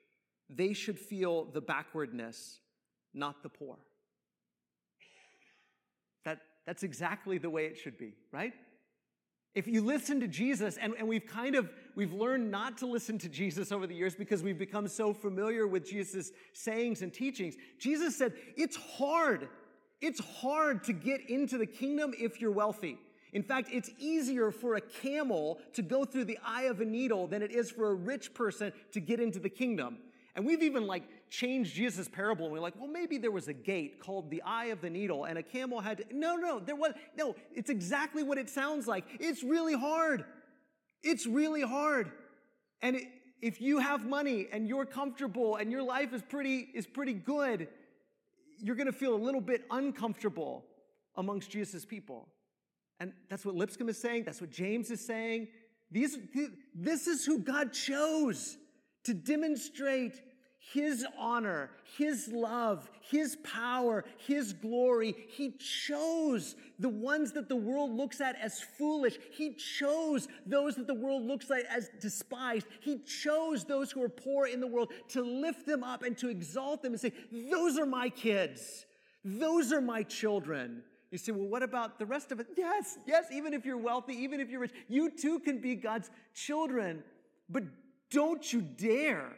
They 0.50 0.74
should 0.74 1.00
feel 1.00 1.46
the 1.46 1.62
backwardness, 1.62 2.60
not 3.14 3.44
the 3.44 3.50
poor. 3.50 3.78
That, 6.26 6.40
that's 6.66 6.84
exactly 6.84 7.38
the 7.38 7.50
way 7.50 7.66
it 7.68 7.78
should 7.78 7.98
be, 7.98 8.16
right? 8.32 8.54
If 9.56 9.68
you 9.68 9.82
listen 9.82 10.20
to 10.20 10.28
Jesus, 10.28 10.78
and, 10.78 10.94
and 10.98 11.08
we've 11.08 11.26
kind 11.26 11.56
of, 11.56 11.70
we've 11.96 12.14
learned 12.14 12.50
not 12.52 12.78
to 12.80 12.86
listen 12.86 13.18
to 13.20 13.30
Jesus 13.30 13.72
over 13.72 13.88
the 13.88 13.96
years 13.96 14.16
because 14.16 14.44
we've 14.44 14.58
become 14.58 14.88
so 14.88 15.14
familiar 15.14 15.68
with 15.68 15.90
Jesus' 15.90 16.32
sayings 16.54 17.02
and 17.02 17.14
teachings. 17.14 17.56
Jesus 17.80 18.16
said, 18.16 18.34
it's 18.56 18.76
hard. 18.76 19.50
It's 20.02 20.20
hard 20.20 20.84
to 20.86 20.94
get 20.94 21.30
into 21.30 21.58
the 21.58 21.66
kingdom 21.66 22.14
if 22.20 22.42
you're 22.42 22.52
wealthy. 22.52 22.98
In 23.32 23.42
fact, 23.42 23.70
it's 23.72 23.90
easier 23.98 24.52
for 24.52 24.76
a 24.76 24.82
camel 24.82 25.60
to 25.74 25.82
go 25.82 26.06
through 26.06 26.26
the 26.26 26.38
eye 26.46 26.64
of 26.64 26.82
a 26.82 26.86
needle 26.86 27.28
than 27.28 27.42
it 27.42 27.52
is 27.52 27.72
for 27.72 27.90
a 27.90 27.94
rich 27.94 28.34
person 28.34 28.72
to 28.92 29.00
get 29.00 29.20
into 29.20 29.40
the 29.40 29.50
kingdom. 29.50 29.98
And 30.36 30.46
we've 30.46 30.64
even 30.64 30.88
like 30.88 31.04
changed 31.30 31.76
Jesus' 31.76 32.08
parable 32.08 32.46
and 32.46 32.54
we're 32.54 32.60
like, 32.60 32.76
well, 32.78 32.90
maybe 32.90 33.18
there 33.18 33.32
was 33.32 33.48
a 33.48 33.54
gate 33.54 34.00
called 34.00 34.30
the 34.30 34.42
eye 34.44 34.66
of 34.66 34.82
the 34.82 34.90
needle 34.90 35.26
and 35.26 35.38
a 35.38 35.44
camel 35.44 35.80
had 35.80 36.00
to, 36.00 36.06
no, 36.12 36.36
no, 36.36 36.60
there 36.60 36.76
was, 36.76 36.94
no, 37.16 37.36
it's 37.54 37.70
exactly 37.70 38.24
what 38.24 38.38
it 38.38 38.50
sounds 38.50 38.88
like. 38.88 39.06
It's 39.20 39.44
really 39.44 39.76
hard. 39.76 40.26
It's 41.04 41.26
really 41.26 41.62
hard. 41.62 42.12
And 42.82 43.00
if 43.42 43.62
you 43.62 43.80
have 43.80 44.06
money 44.06 44.48
and 44.52 44.68
you're 44.68 44.86
comfortable 44.86 45.58
and 45.58 45.72
your 45.72 45.84
life 45.84 46.14
is 46.14 46.22
pretty, 46.22 46.70
is 46.74 46.88
pretty 46.88 47.14
good, 47.14 47.68
you're 48.60 48.76
going 48.76 48.88
to 48.88 48.94
feel 48.94 49.14
a 49.14 49.18
little 49.18 49.42
bit 49.42 49.66
uncomfortable 49.70 50.66
amongst 51.16 51.50
Jesus' 51.50 51.86
people. 51.86 52.30
And 53.00 53.12
that's 53.30 53.46
what 53.46 53.56
Lipscomb 53.56 53.90
is 53.90 53.98
saying. 53.98 54.24
That's 54.24 54.40
what 54.40 54.50
James 54.50 54.90
is 54.90 55.06
saying. 55.06 55.50
These, 55.92 56.18
this 56.74 57.08
is 57.08 57.26
who 57.26 57.40
God 57.40 57.74
chose 57.74 58.58
to 59.04 59.14
demonstrate 59.14 60.22
his 60.72 61.06
honor, 61.18 61.70
his 61.98 62.30
love, 62.30 62.90
his 63.02 63.36
power, 63.44 64.06
his 64.18 64.54
glory. 64.54 65.14
He 65.30 65.52
chose 65.52 66.56
the 66.80 66.90
ones 66.90 67.34
that 67.34 67.50
the 67.50 67.56
world 67.56 67.92
looks 67.92 68.22
at 68.22 68.38
as 68.42 68.62
foolish. 68.62 69.18
He 69.32 69.54
chose 69.54 70.28
those 70.46 70.76
that 70.76 70.88
the 70.88 70.94
world 70.94 71.24
looks 71.24 71.52
at 71.52 71.66
as 71.66 71.90
despised. 72.00 72.68
He 72.80 73.00
chose 73.00 73.66
those 73.66 73.92
who 73.92 74.02
are 74.02 74.10
poor 74.10 74.48
in 74.48 74.62
the 74.62 74.68
world 74.68 74.94
to 75.10 75.22
lift 75.22 75.66
them 75.66 75.84
up 75.84 76.04
and 76.04 76.18
to 76.20 76.30
exalt 76.30 76.82
them 76.82 76.94
and 76.94 77.02
say, 77.02 77.12
those 77.32 77.78
are 77.78 77.86
my 77.86 78.10
kids. 78.10 78.86
Those 79.26 79.74
are 79.74 79.82
my 79.82 80.04
children. 80.04 80.84
You 81.12 81.18
say, 81.18 81.32
well, 81.34 81.48
what 81.48 81.62
about 81.62 82.00
the 82.00 82.06
rest 82.06 82.32
of 82.32 82.40
it? 82.40 82.48
Yes, 82.58 82.98
yes, 83.06 83.26
even 83.32 83.54
if 83.54 83.66
you're 83.66 83.78
wealthy, 83.78 84.14
even 84.14 84.40
if 84.40 84.50
you're 84.50 84.62
rich, 84.62 84.74
you 84.88 85.12
too 85.12 85.40
can 85.40 85.60
be 85.60 85.76
God's 85.76 86.10
children. 86.34 87.04
But 87.50 87.64
don't 88.10 88.52
you 88.52 88.62
dare. 88.62 89.36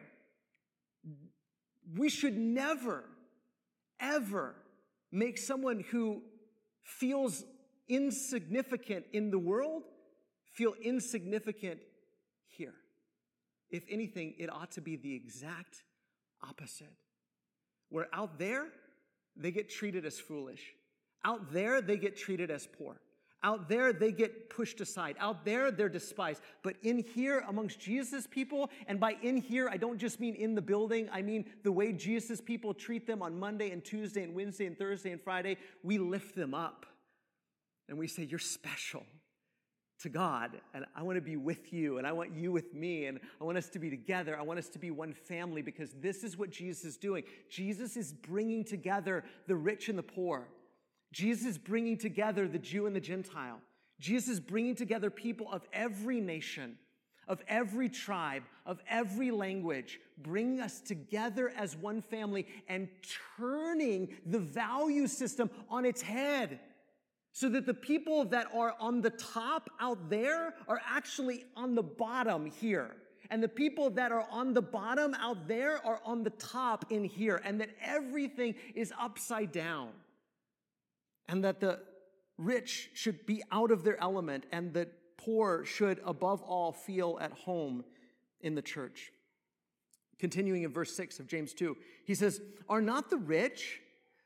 We 1.97 2.09
should 2.09 2.37
never, 2.37 3.03
ever 3.99 4.55
make 5.11 5.37
someone 5.37 5.83
who 5.91 6.21
feels 6.83 7.43
insignificant 7.87 9.05
in 9.13 9.31
the 9.31 9.39
world 9.39 9.83
feel 10.53 10.73
insignificant 10.81 11.79
here. 12.47 12.73
if 13.69 13.83
anything, 13.89 14.33
it 14.37 14.49
ought 14.49 14.71
to 14.71 14.81
be 14.81 14.95
the 14.95 15.13
exact 15.13 15.83
opposite. 16.41 16.93
Where 17.89 18.07
out 18.13 18.39
there, 18.39 18.67
they 19.35 19.51
get 19.51 19.69
treated 19.69 20.05
as 20.05 20.19
foolish. 20.19 20.61
Out 21.25 21.51
there, 21.51 21.81
they 21.81 21.97
get 21.97 22.15
treated 22.15 22.51
as 22.51 22.67
poor. 22.67 23.01
Out 23.45 23.69
there, 23.69 23.93
they 23.93 24.11
get 24.11 24.49
pushed 24.49 24.81
aside. 24.81 25.15
Out 25.19 25.45
there, 25.45 25.69
they're 25.69 25.87
despised. 25.87 26.41
But 26.63 26.77
in 26.81 26.97
here, 26.97 27.45
amongst 27.47 27.79
Jesus' 27.79 28.25
people, 28.25 28.71
and 28.87 28.99
by 28.99 29.17
in 29.21 29.37
here, 29.37 29.69
I 29.69 29.77
don't 29.77 29.99
just 29.99 30.19
mean 30.19 30.33
in 30.33 30.55
the 30.55 30.63
building, 30.63 31.07
I 31.13 31.21
mean 31.21 31.45
the 31.61 31.71
way 31.71 31.93
Jesus' 31.93 32.41
people 32.41 32.73
treat 32.73 33.05
them 33.05 33.21
on 33.21 33.39
Monday 33.39 33.69
and 33.69 33.85
Tuesday 33.85 34.23
and 34.23 34.33
Wednesday 34.33 34.65
and 34.65 34.75
Thursday 34.75 35.11
and 35.11 35.21
Friday, 35.21 35.57
we 35.83 35.99
lift 35.99 36.35
them 36.35 36.55
up. 36.55 36.87
And 37.87 37.99
we 37.99 38.07
say, 38.07 38.23
You're 38.23 38.39
special 38.39 39.03
to 39.99 40.09
God, 40.09 40.59
and 40.73 40.83
I 40.95 41.03
want 41.03 41.17
to 41.17 41.21
be 41.21 41.37
with 41.37 41.71
you, 41.71 41.99
and 41.99 42.07
I 42.07 42.13
want 42.13 42.35
you 42.35 42.51
with 42.51 42.73
me, 42.73 43.05
and 43.05 43.19
I 43.39 43.43
want 43.43 43.59
us 43.59 43.69
to 43.69 43.79
be 43.79 43.91
together. 43.91 44.35
I 44.39 44.41
want 44.41 44.57
us 44.57 44.69
to 44.69 44.79
be 44.79 44.89
one 44.89 45.13
family 45.13 45.61
because 45.61 45.91
this 46.01 46.23
is 46.23 46.35
what 46.35 46.49
Jesus 46.49 46.83
is 46.83 46.97
doing. 46.97 47.23
Jesus 47.47 47.95
is 47.95 48.11
bringing 48.11 48.63
together 48.63 49.23
the 49.45 49.55
rich 49.55 49.87
and 49.87 49.99
the 49.99 50.03
poor. 50.03 50.47
Jesus 51.15 51.45
is 51.45 51.57
bringing 51.57 51.97
together 51.97 52.45
the 52.45 52.59
Jew 52.59 52.87
and 52.87 52.93
the 52.93 52.99
Gentile. 52.99 53.61
Jesus 54.01 54.27
is 54.27 54.39
bringing 54.41 54.75
together 54.75 55.09
people 55.09 55.49
of 55.49 55.65
every 55.71 56.19
nation, 56.19 56.77
of 57.29 57.41
every 57.47 57.87
tribe, 57.87 58.43
of 58.65 58.81
every 58.89 59.31
language, 59.31 60.01
bringing 60.17 60.59
us 60.59 60.81
together 60.81 61.53
as 61.55 61.77
one 61.77 62.01
family 62.01 62.45
and 62.67 62.89
turning 63.37 64.09
the 64.25 64.39
value 64.39 65.07
system 65.07 65.49
on 65.69 65.85
its 65.85 66.01
head 66.01 66.59
so 67.31 67.47
that 67.47 67.65
the 67.65 67.73
people 67.73 68.25
that 68.25 68.47
are 68.53 68.75
on 68.81 68.99
the 68.99 69.11
top 69.11 69.69
out 69.79 70.09
there 70.09 70.53
are 70.67 70.81
actually 70.85 71.45
on 71.55 71.75
the 71.75 71.83
bottom 71.83 72.45
here. 72.45 72.91
And 73.29 73.41
the 73.41 73.47
people 73.47 73.89
that 73.91 74.11
are 74.11 74.27
on 74.29 74.53
the 74.53 74.61
bottom 74.61 75.13
out 75.13 75.47
there 75.47 75.79
are 75.87 76.01
on 76.03 76.23
the 76.23 76.29
top 76.31 76.91
in 76.91 77.05
here, 77.05 77.41
and 77.45 77.59
that 77.61 77.69
everything 77.81 78.55
is 78.75 78.91
upside 78.99 79.53
down 79.53 79.91
and 81.27 81.43
that 81.43 81.59
the 81.59 81.79
rich 82.37 82.89
should 82.93 83.25
be 83.25 83.43
out 83.51 83.71
of 83.71 83.83
their 83.83 83.99
element 84.01 84.45
and 84.51 84.73
that 84.73 84.91
poor 85.17 85.65
should, 85.65 85.99
above 86.05 86.41
all, 86.43 86.71
feel 86.71 87.17
at 87.21 87.31
home 87.31 87.83
in 88.41 88.55
the 88.55 88.61
church. 88.61 89.11
Continuing 90.19 90.63
in 90.63 90.71
verse 90.71 90.95
6 90.95 91.19
of 91.19 91.27
James 91.27 91.53
2, 91.53 91.75
he 92.05 92.15
says, 92.15 92.41
Are 92.69 92.81
not 92.81 93.09
the 93.09 93.17
rich 93.17 93.81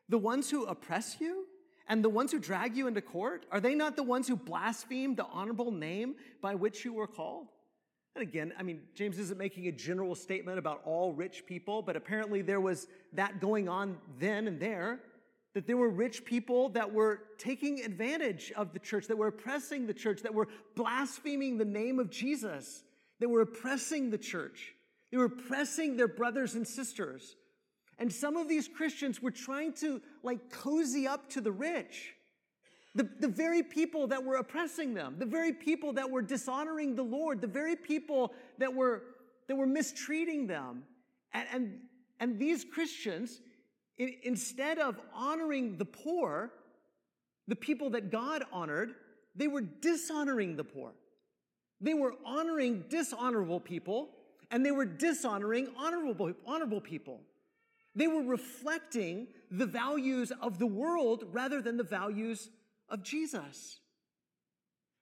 the 0.07 0.17
ones 0.17 0.49
who 0.49 0.65
oppress 0.65 1.17
you 1.19 1.45
and 1.88 2.03
the 2.03 2.09
ones 2.09 2.31
who 2.31 2.39
drag 2.39 2.75
you 2.75 2.88
into 2.88 3.01
court? 3.01 3.45
Are 3.51 3.59
they 3.59 3.75
not 3.75 3.95
the 3.95 4.03
ones 4.03 4.27
who 4.27 4.35
blaspheme 4.35 5.15
the 5.15 5.25
honorable 5.25 5.71
name 5.71 6.15
by 6.41 6.55
which 6.55 6.85
you 6.85 6.93
were 6.93 7.07
called? 7.07 7.47
And 8.15 8.27
again, 8.27 8.53
I 8.57 8.63
mean, 8.63 8.81
James 8.95 9.17
isn't 9.17 9.38
making 9.38 9.67
a 9.67 9.71
general 9.71 10.13
statement 10.15 10.59
about 10.59 10.81
all 10.83 11.13
rich 11.13 11.45
people, 11.45 11.81
but 11.81 11.95
apparently 11.95 12.41
there 12.41 12.59
was 12.59 12.88
that 13.13 13.39
going 13.39 13.69
on 13.69 13.97
then 14.19 14.47
and 14.47 14.59
there 14.59 14.99
that 15.53 15.65
there 15.65 15.77
were 15.77 15.89
rich 15.89 16.25
people 16.25 16.69
that 16.69 16.93
were 16.93 17.21
taking 17.38 17.81
advantage 17.81 18.51
of 18.55 18.71
the 18.73 18.79
church, 18.79 19.07
that 19.07 19.17
were 19.17 19.27
oppressing 19.27 19.88
the 19.88 19.93
church, 19.93 20.21
that 20.21 20.33
were 20.33 20.47
blaspheming 20.75 21.57
the 21.57 21.65
name 21.65 21.99
of 21.99 22.09
Jesus, 22.09 22.83
that 23.19 23.29
were 23.29 23.41
oppressing 23.41 24.12
the 24.12 24.17
church. 24.17 24.73
They 25.12 25.17
were 25.17 25.25
oppressing 25.25 25.97
their 25.97 26.07
brothers 26.07 26.53
and 26.53 26.67
sisters. 26.67 27.35
And 27.97 28.13
some 28.13 28.38
of 28.38 28.47
these 28.47 28.67
Christians 28.67 29.21
were 29.21 29.31
trying 29.31 29.73
to 29.73 30.01
like 30.23 30.51
cozy 30.51 31.07
up 31.07 31.29
to 31.31 31.41
the 31.41 31.51
rich. 31.51 32.13
The, 32.95 33.09
the 33.19 33.27
very 33.27 33.62
people 33.63 34.07
that 34.07 34.23
were 34.23 34.35
oppressing 34.35 34.93
them, 34.93 35.15
the 35.19 35.25
very 35.25 35.53
people 35.53 35.93
that 35.93 36.09
were 36.09 36.21
dishonoring 36.21 36.95
the 36.95 37.03
Lord, 37.03 37.41
the 37.41 37.47
very 37.47 37.75
people 37.75 38.33
that 38.57 38.73
were, 38.73 39.03
that 39.47 39.55
were 39.55 39.67
mistreating 39.67 40.47
them. 40.47 40.83
And, 41.33 41.47
and, 41.51 41.79
and 42.19 42.39
these 42.39 42.63
Christians, 42.63 43.41
instead 43.99 44.79
of 44.79 44.99
honoring 45.13 45.77
the 45.77 45.85
poor, 45.85 46.51
the 47.47 47.55
people 47.55 47.89
that 47.91 48.12
God 48.12 48.43
honored, 48.51 48.91
they 49.35 49.47
were 49.47 49.62
dishonoring 49.62 50.55
the 50.55 50.63
poor. 50.63 50.91
They 51.81 51.93
were 51.93 52.13
honoring 52.25 52.85
dishonorable 52.89 53.59
people, 53.59 54.09
and 54.51 54.65
they 54.65 54.71
were 54.71 54.85
dishonoring 54.85 55.69
honorable, 55.77 56.33
honorable 56.45 56.81
people. 56.81 57.21
They 57.95 58.07
were 58.07 58.23
reflecting 58.23 59.27
the 59.51 59.65
values 59.65 60.31
of 60.41 60.59
the 60.59 60.67
world 60.67 61.25
rather 61.31 61.62
than 61.62 61.77
the 61.77 61.83
values 61.83 62.49
of 62.89 63.03
Jesus. 63.03 63.79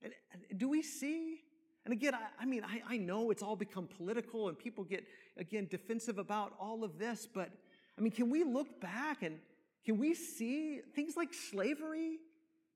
And, 0.02 0.14
do 0.58 0.70
we 0.70 0.82
see? 0.82 1.40
And 1.86 1.94
again, 1.94 2.14
I, 2.16 2.28
I 2.42 2.46
mean, 2.46 2.64
I, 2.64 2.82
I 2.94 2.98
know 2.98 3.32
it's 3.32 3.44
all 3.44 3.56
become 3.56 3.88
political 3.88 4.50
and 4.50 4.58
people 4.58 4.84
get, 4.84 5.06
again, 5.38 5.68
defensive 5.70 6.18
about 6.18 6.54
all 6.60 6.84
of 6.84 6.98
this, 6.98 7.28
but 7.32 7.50
I 7.98 8.02
mean, 8.02 8.12
can 8.12 8.30
we 8.30 8.44
look 8.44 8.80
back 8.80 9.24
and 9.24 9.40
can 9.86 9.98
we 9.98 10.14
see 10.14 10.82
things 10.96 11.16
like 11.16 11.34
slavery, 11.34 12.18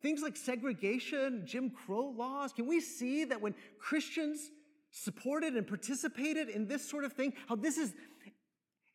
things 0.01 0.21
like 0.21 0.35
segregation, 0.35 1.43
Jim 1.45 1.69
Crow 1.69 2.13
laws? 2.17 2.53
Can 2.53 2.67
we 2.67 2.79
see 2.79 3.25
that 3.25 3.41
when 3.41 3.53
Christians 3.79 4.49
supported 4.91 5.55
and 5.55 5.67
participated 5.67 6.49
in 6.49 6.67
this 6.67 6.89
sort 6.89 7.03
of 7.03 7.13
thing, 7.13 7.33
how 7.47 7.55
this 7.55 7.77
is 7.77 7.93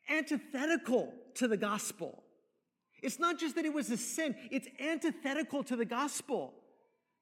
antithetical 0.09 1.13
to 1.35 1.47
the 1.47 1.57
gospel? 1.57 2.23
It's 3.03 3.19
not 3.19 3.39
just 3.39 3.55
that 3.57 3.65
it 3.65 3.73
was 3.73 3.91
a 3.91 3.97
sin, 3.97 4.35
it's 4.51 4.69
antithetical 4.81 5.63
to 5.65 5.77
the 5.77 5.85
gospel. 5.85 6.55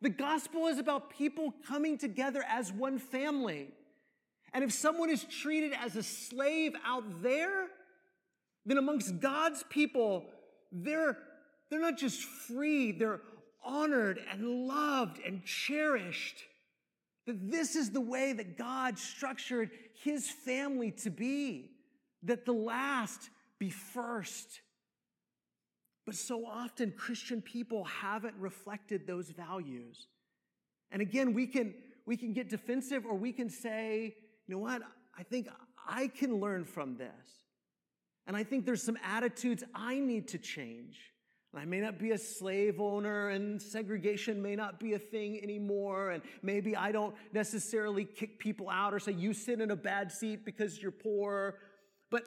The 0.01 0.11
gospel 0.11 0.67
is 0.67 0.79
about 0.79 1.11
people 1.11 1.53
coming 1.67 1.99
together 1.99 2.45
as 2.49 2.73
one 2.73 2.99
family. 2.99 3.69
And 4.53 4.63
if 4.63 4.73
someone 4.73 5.11
is 5.11 5.25
treated 5.25 5.73
as 5.73 5.97
a 5.97 6.03
slave 6.03 6.75
out 6.85 7.23
there, 7.23 7.67
then 8.67 8.79
amongst 8.79 9.21
God's 9.21 9.65
people, 9.69 10.25
they're, 10.73 11.19
they're 11.71 11.81
not 11.81 11.99
just 11.99 12.23
free, 12.23 12.93
they're 12.93 13.21
honored 13.65 14.21
and 14.31 14.67
loved 14.67 15.21
and 15.25 15.45
cherished. 15.45 16.43
That 17.27 17.51
this 17.51 17.75
is 17.75 17.91
the 17.91 18.01
way 18.01 18.33
that 18.35 18.59
God 18.59 18.99
structured 18.99 19.71
his 20.03 20.31
family 20.31 20.91
to 21.03 21.11
be, 21.11 21.71
that 22.23 22.45
the 22.45 22.53
last 22.53 23.31
be 23.59 23.71
first. 23.71 24.61
But 26.05 26.15
so 26.15 26.45
often 26.45 26.93
Christian 26.93 27.41
people 27.41 27.85
haven't 27.85 28.35
reflected 28.39 29.07
those 29.07 29.31
values. 29.31 30.07
And 30.91 31.01
again, 31.01 31.33
we 31.33 31.47
can, 31.47 31.75
we 32.05 32.17
can 32.17 32.35
get 32.35 32.51
defensive 32.51 33.07
or 33.07 33.15
we 33.15 33.33
can 33.33 33.49
say, 33.49 34.15
you 34.47 34.55
know 34.55 34.61
what? 34.61 34.83
I 35.19 35.23
think 35.23 35.49
I 35.89 36.09
can 36.09 36.41
learn 36.41 36.65
from 36.65 36.97
this. 36.97 37.44
And 38.27 38.37
I 38.37 38.45
think 38.45 38.65
there's 38.65 38.83
some 38.83 38.99
attitudes 39.05 39.63
I 39.75 39.99
need 39.99 40.29
to 40.29 40.39
change. 40.39 40.99
I 41.57 41.65
may 41.65 41.81
not 41.81 41.99
be 41.99 42.11
a 42.11 42.19
slave 42.19 42.81
owner, 42.81 43.29
and 43.29 43.63
segregation 43.63 44.43
may 44.43 44.57
not 44.57 44.81
be 44.81 44.95
a 44.95 44.99
thing 44.99 45.41
anymore. 45.43 46.11
And 46.11 46.23
maybe 46.43 46.75
I 46.75 46.91
don't 46.91 47.15
necessarily 47.33 48.05
kick 48.05 48.39
people 48.39 48.69
out 48.69 48.93
or 48.93 48.99
say, 48.99 49.13
you 49.13 49.33
sit 49.33 49.61
in 49.61 49.71
a 49.71 49.77
bad 49.77 50.11
seat 50.11 50.45
because 50.45 50.83
you're 50.83 50.91
poor. 50.91 51.59
But 52.11 52.25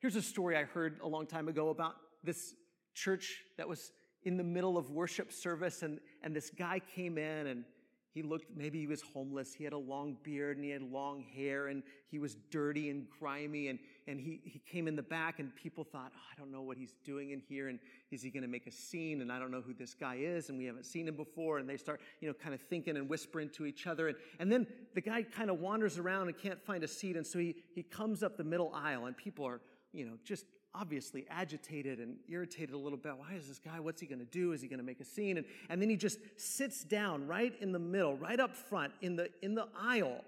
here's 0.00 0.16
a 0.16 0.22
story 0.22 0.56
I 0.56 0.64
heard 0.64 1.00
a 1.02 1.08
long 1.08 1.26
time 1.26 1.48
ago 1.48 1.70
about 1.70 1.94
this 2.22 2.54
church 2.94 3.38
that 3.56 3.68
was 3.68 3.90
in 4.22 4.36
the 4.36 4.44
middle 4.44 4.76
of 4.76 4.90
worship 4.90 5.32
service, 5.32 5.82
and, 5.82 5.98
and 6.22 6.34
this 6.34 6.50
guy 6.50 6.80
came 6.94 7.18
in 7.18 7.46
and 7.46 7.64
he 8.14 8.22
looked, 8.22 8.46
maybe 8.56 8.80
he 8.80 8.86
was 8.86 9.02
homeless. 9.02 9.52
He 9.52 9.64
had 9.64 9.72
a 9.72 9.78
long 9.78 10.16
beard 10.22 10.56
and 10.56 10.64
he 10.64 10.70
had 10.70 10.82
long 10.82 11.22
hair 11.22 11.68
and 11.68 11.82
he 12.10 12.18
was 12.18 12.36
dirty 12.50 12.88
and 12.88 13.06
grimy. 13.18 13.68
And, 13.68 13.78
and 14.06 14.18
he, 14.18 14.40
he 14.44 14.60
came 14.60 14.88
in 14.88 14.96
the 14.96 15.02
back 15.02 15.40
and 15.40 15.54
people 15.54 15.84
thought, 15.84 16.12
oh, 16.16 16.20
I 16.32 16.38
don't 16.38 16.50
know 16.50 16.62
what 16.62 16.78
he's 16.78 16.94
doing 17.04 17.30
in 17.30 17.40
here. 17.40 17.68
And 17.68 17.78
is 18.10 18.22
he 18.22 18.30
going 18.30 18.42
to 18.42 18.48
make 18.48 18.66
a 18.66 18.70
scene? 18.70 19.20
And 19.20 19.30
I 19.30 19.38
don't 19.38 19.50
know 19.50 19.60
who 19.60 19.74
this 19.74 19.94
guy 19.94 20.16
is. 20.16 20.48
And 20.48 20.56
we 20.56 20.64
haven't 20.64 20.86
seen 20.86 21.06
him 21.06 21.16
before. 21.16 21.58
And 21.58 21.68
they 21.68 21.76
start, 21.76 22.00
you 22.20 22.28
know, 22.28 22.34
kind 22.34 22.54
of 22.54 22.60
thinking 22.62 22.96
and 22.96 23.08
whispering 23.08 23.50
to 23.50 23.66
each 23.66 23.86
other. 23.86 24.08
And, 24.08 24.16
and 24.38 24.50
then 24.50 24.66
the 24.94 25.02
guy 25.02 25.22
kind 25.22 25.50
of 25.50 25.60
wanders 25.60 25.98
around 25.98 26.28
and 26.28 26.38
can't 26.38 26.62
find 26.64 26.82
a 26.84 26.88
seat. 26.88 27.16
And 27.16 27.26
so 27.26 27.38
he, 27.38 27.56
he 27.74 27.82
comes 27.82 28.22
up 28.22 28.36
the 28.36 28.44
middle 28.44 28.72
aisle 28.74 29.06
and 29.06 29.16
people 29.16 29.46
are, 29.46 29.60
you 29.92 30.06
know, 30.06 30.14
just 30.24 30.46
obviously 30.74 31.26
agitated 31.30 31.98
and 31.98 32.16
irritated 32.28 32.74
a 32.74 32.78
little 32.78 32.98
bit. 32.98 33.12
Why 33.16 33.34
is 33.34 33.48
this 33.48 33.58
guy? 33.58 33.80
What's 33.80 34.00
he 34.00 34.06
going 34.06 34.20
to 34.20 34.24
do? 34.24 34.52
Is 34.52 34.60
he 34.60 34.68
going 34.68 34.78
to 34.78 34.84
make 34.84 35.00
a 35.00 35.04
scene? 35.04 35.38
And, 35.38 35.46
and 35.68 35.80
then 35.80 35.88
he 35.88 35.96
just 35.96 36.18
sits 36.36 36.84
down 36.84 37.26
right 37.26 37.54
in 37.60 37.72
the 37.72 37.78
middle, 37.78 38.16
right 38.16 38.38
up 38.38 38.54
front 38.54 38.92
in 39.00 39.16
the, 39.16 39.30
in 39.42 39.54
the 39.54 39.66
aisle. 39.78 40.24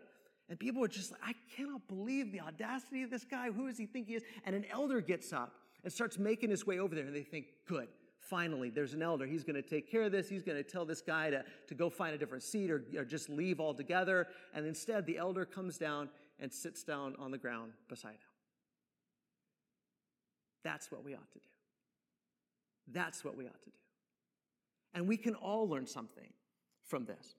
And 0.49 0.59
people 0.59 0.83
are 0.83 0.89
just 0.89 1.13
like, 1.13 1.21
I 1.25 1.35
cannot 1.57 1.87
believe 1.87 2.33
the 2.33 2.41
audacity 2.41 3.03
of 3.03 3.11
this 3.11 3.25
guy. 3.25 3.51
Who 3.51 3.69
does 3.69 3.79
he 3.79 3.87
think 3.87 4.09
he 4.09 4.15
is? 4.15 4.23
And 4.45 4.57
an 4.57 4.65
elder 4.73 5.01
gets 5.01 5.33
up 5.33 5.53
and 5.85 5.93
starts 5.93 6.19
making 6.19 6.51
his 6.51 6.67
way 6.67 6.79
over 6.79 6.95
there. 6.95 7.05
And 7.05 7.15
they 7.15 7.23
think, 7.23 7.47
good, 7.69 7.89
finally, 8.19 8.71
there's 8.71 8.93
an 8.93 9.03
elder. 9.03 9.27
He's 9.27 9.45
going 9.45 9.63
to 9.63 9.69
take 9.69 9.91
care 9.91 10.03
of 10.03 10.13
this. 10.13 10.29
He's 10.29 10.43
going 10.43 10.59
to 10.59 10.69
tell 10.69 10.85
this 10.85 11.01
guy 11.01 11.31
to, 11.31 11.45
to 11.69 11.75
go 11.75 11.89
find 11.89 12.15
a 12.15 12.19
different 12.19 12.43
seat 12.43 12.71
or, 12.71 12.85
or 12.97 13.05
just 13.05 13.29
leave 13.29 13.61
altogether. 13.61 14.27
And 14.53 14.67
instead, 14.67 15.07
the 15.07 15.19
elder 15.19 15.45
comes 15.45 15.79
down 15.79 16.09
and 16.41 16.53
sits 16.53 16.83
down 16.83 17.15
on 17.19 17.31
the 17.31 17.39
ground 17.39 17.73
beside 17.89 18.13
him. 18.13 18.30
That's 20.63 20.91
what 20.91 21.05
we 21.05 21.15
ought 21.15 21.31
to 21.33 21.39
do. 21.39 21.45
That's 22.93 23.25
what 23.25 23.37
we 23.37 23.47
ought 23.47 23.63
to 23.63 23.71
do. 23.71 23.77
And 24.95 25.07
we 25.07 25.17
can 25.17 25.35
all 25.35 25.69
learn 25.69 25.87
something 25.87 26.29
from 26.83 27.05
this. 27.05 27.37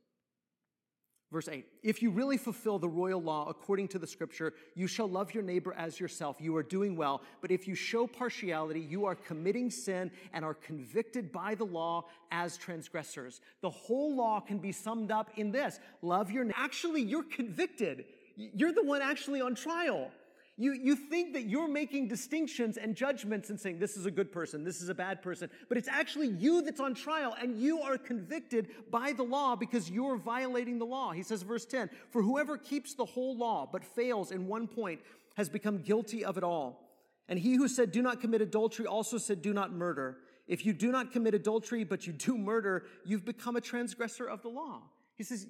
Verse 1.31 1.47
8 1.47 1.65
If 1.81 2.01
you 2.01 2.11
really 2.11 2.37
fulfill 2.37 2.77
the 2.77 2.89
royal 2.89 3.21
law 3.21 3.47
according 3.49 3.87
to 3.89 3.99
the 3.99 4.07
scripture, 4.07 4.53
you 4.75 4.87
shall 4.87 5.07
love 5.07 5.33
your 5.33 5.43
neighbor 5.43 5.73
as 5.77 5.99
yourself. 5.99 6.37
You 6.39 6.55
are 6.57 6.63
doing 6.63 6.95
well. 6.95 7.21
But 7.41 7.51
if 7.51 7.67
you 7.67 7.75
show 7.75 8.05
partiality, 8.05 8.81
you 8.81 9.05
are 9.05 9.15
committing 9.15 9.71
sin 9.71 10.11
and 10.33 10.43
are 10.43 10.53
convicted 10.53 11.31
by 11.31 11.55
the 11.55 11.65
law 11.65 12.05
as 12.31 12.57
transgressors. 12.57 13.39
The 13.61 13.69
whole 13.69 14.15
law 14.15 14.41
can 14.41 14.57
be 14.57 14.71
summed 14.71 15.11
up 15.11 15.31
in 15.37 15.51
this 15.51 15.79
love 16.01 16.31
your 16.31 16.43
neighbor. 16.43 16.57
Actually, 16.57 17.01
you're 17.01 17.23
convicted. 17.23 18.05
You're 18.35 18.73
the 18.73 18.83
one 18.83 19.01
actually 19.01 19.41
on 19.41 19.55
trial. 19.55 20.11
You, 20.57 20.73
you 20.73 20.95
think 20.95 21.33
that 21.33 21.43
you're 21.43 21.67
making 21.67 22.07
distinctions 22.07 22.77
and 22.77 22.95
judgments 22.95 23.49
and 23.49 23.59
saying, 23.59 23.79
this 23.79 23.97
is 23.97 24.05
a 24.05 24.11
good 24.11 24.31
person, 24.31 24.63
this 24.63 24.81
is 24.81 24.89
a 24.89 24.93
bad 24.93 25.21
person, 25.21 25.49
but 25.69 25.77
it's 25.77 25.87
actually 25.87 26.27
you 26.27 26.61
that's 26.61 26.79
on 26.79 26.93
trial 26.93 27.35
and 27.41 27.59
you 27.59 27.81
are 27.81 27.97
convicted 27.97 28.67
by 28.91 29.13
the 29.13 29.23
law 29.23 29.55
because 29.55 29.89
you're 29.89 30.17
violating 30.17 30.77
the 30.77 30.85
law. 30.85 31.11
He 31.11 31.23
says, 31.23 31.41
verse 31.41 31.65
10, 31.65 31.89
for 32.09 32.21
whoever 32.21 32.57
keeps 32.57 32.93
the 32.93 33.05
whole 33.05 33.35
law 33.37 33.67
but 33.71 33.83
fails 33.83 34.31
in 34.31 34.45
one 34.45 34.67
point 34.67 34.99
has 35.35 35.49
become 35.49 35.79
guilty 35.79 36.23
of 36.25 36.37
it 36.37 36.43
all. 36.43 36.89
And 37.29 37.39
he 37.39 37.55
who 37.55 37.67
said, 37.67 37.91
do 37.91 38.01
not 38.01 38.19
commit 38.19 38.41
adultery 38.41 38.85
also 38.85 39.17
said, 39.17 39.41
do 39.41 39.53
not 39.53 39.71
murder. 39.71 40.17
If 40.47 40.65
you 40.65 40.73
do 40.73 40.91
not 40.91 41.13
commit 41.13 41.33
adultery, 41.33 41.85
but 41.85 42.05
you 42.05 42.11
do 42.11 42.37
murder, 42.37 42.85
you've 43.05 43.23
become 43.23 43.55
a 43.55 43.61
transgressor 43.61 44.27
of 44.27 44.41
the 44.41 44.49
law. 44.49 44.81
He 45.15 45.23
says, 45.23 45.47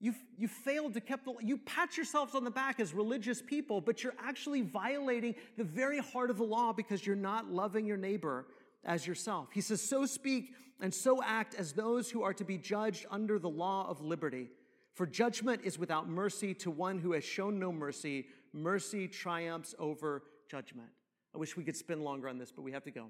You've, 0.00 0.18
you 0.36 0.48
failed 0.48 0.94
to 0.94 1.00
keep 1.00 1.24
the, 1.24 1.34
you 1.40 1.56
pat 1.58 1.96
yourselves 1.96 2.34
on 2.34 2.44
the 2.44 2.50
back 2.50 2.78
as 2.78 2.92
religious 2.92 3.40
people, 3.40 3.80
but 3.80 4.02
you're 4.02 4.14
actually 4.22 4.62
violating 4.62 5.34
the 5.56 5.64
very 5.64 5.98
heart 5.98 6.30
of 6.30 6.36
the 6.36 6.44
law 6.44 6.72
because 6.72 7.06
you're 7.06 7.16
not 7.16 7.50
loving 7.50 7.86
your 7.86 7.96
neighbor 7.96 8.46
as 8.84 9.06
yourself. 9.06 9.48
He 9.52 9.60
says, 9.60 9.80
so 9.80 10.04
speak 10.04 10.52
and 10.80 10.92
so 10.92 11.22
act 11.22 11.54
as 11.54 11.72
those 11.72 12.10
who 12.10 12.22
are 12.22 12.34
to 12.34 12.44
be 12.44 12.58
judged 12.58 13.06
under 13.10 13.38
the 13.38 13.48
law 13.48 13.88
of 13.88 14.00
liberty. 14.02 14.50
For 14.92 15.06
judgment 15.06 15.62
is 15.64 15.78
without 15.78 16.08
mercy 16.08 16.54
to 16.54 16.70
one 16.70 16.98
who 16.98 17.12
has 17.12 17.24
shown 17.24 17.58
no 17.58 17.72
mercy. 17.72 18.26
Mercy 18.52 19.08
triumphs 19.08 19.74
over 19.78 20.22
judgment. 20.50 20.88
I 21.34 21.38
wish 21.38 21.56
we 21.56 21.64
could 21.64 21.76
spend 21.76 22.02
longer 22.02 22.28
on 22.28 22.38
this, 22.38 22.52
but 22.52 22.62
we 22.62 22.72
have 22.72 22.84
to 22.84 22.90
go. 22.90 23.06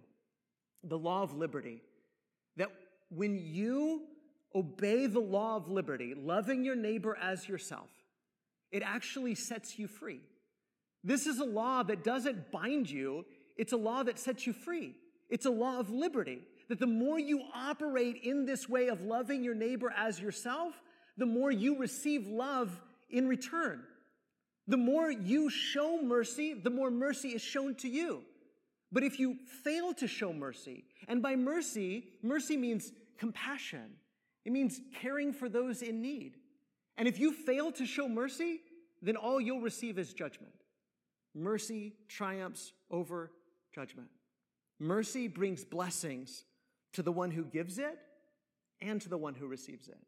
The 0.84 0.98
law 0.98 1.22
of 1.22 1.34
liberty. 1.34 1.82
That 2.56 2.70
when 3.10 3.36
you 3.36 4.02
obey 4.54 5.06
the 5.06 5.20
law 5.20 5.56
of 5.56 5.68
liberty, 5.68 6.14
loving 6.16 6.64
your 6.64 6.76
neighbor 6.76 7.16
as 7.20 7.48
yourself, 7.48 7.88
it 8.70 8.82
actually 8.84 9.34
sets 9.34 9.78
you 9.78 9.86
free. 9.86 10.20
This 11.02 11.26
is 11.26 11.38
a 11.38 11.44
law 11.44 11.82
that 11.82 12.02
doesn't 12.02 12.50
bind 12.50 12.90
you, 12.90 13.24
it's 13.56 13.72
a 13.72 13.76
law 13.76 14.02
that 14.02 14.18
sets 14.18 14.46
you 14.46 14.52
free. 14.52 14.94
It's 15.30 15.46
a 15.46 15.50
law 15.50 15.78
of 15.78 15.90
liberty. 15.90 16.40
That 16.68 16.80
the 16.80 16.86
more 16.86 17.18
you 17.18 17.42
operate 17.54 18.22
in 18.22 18.46
this 18.46 18.68
way 18.68 18.88
of 18.88 19.02
loving 19.02 19.44
your 19.44 19.54
neighbor 19.54 19.92
as 19.96 20.20
yourself, 20.20 20.74
the 21.16 21.26
more 21.26 21.50
you 21.50 21.78
receive 21.78 22.26
love 22.26 22.80
in 23.10 23.28
return. 23.28 23.82
The 24.66 24.76
more 24.76 25.10
you 25.10 25.50
show 25.50 26.00
mercy, 26.02 26.54
the 26.54 26.70
more 26.70 26.90
mercy 26.90 27.28
is 27.28 27.42
shown 27.42 27.74
to 27.76 27.88
you. 27.88 28.22
But 28.90 29.02
if 29.02 29.18
you 29.18 29.36
fail 29.62 29.92
to 29.94 30.06
show 30.06 30.32
mercy, 30.32 30.84
and 31.06 31.22
by 31.22 31.36
mercy, 31.36 32.04
mercy 32.22 32.56
means 32.56 32.92
compassion, 33.18 33.90
it 34.44 34.52
means 34.52 34.80
caring 35.00 35.32
for 35.32 35.48
those 35.48 35.82
in 35.82 36.02
need. 36.02 36.36
And 36.96 37.08
if 37.08 37.18
you 37.18 37.32
fail 37.32 37.72
to 37.72 37.86
show 37.86 38.08
mercy, 38.08 38.60
then 39.02 39.16
all 39.16 39.40
you'll 39.40 39.60
receive 39.60 39.98
is 39.98 40.12
judgment. 40.12 40.52
Mercy 41.34 41.94
triumphs 42.08 42.72
over 42.90 43.32
judgment. 43.74 44.08
Mercy 44.78 45.28
brings 45.28 45.64
blessings 45.64 46.44
to 46.92 47.02
the 47.02 47.12
one 47.12 47.30
who 47.30 47.44
gives 47.44 47.78
it 47.78 47.98
and 48.80 49.00
to 49.00 49.08
the 49.08 49.18
one 49.18 49.34
who 49.34 49.46
receives 49.46 49.88
it. 49.88 49.98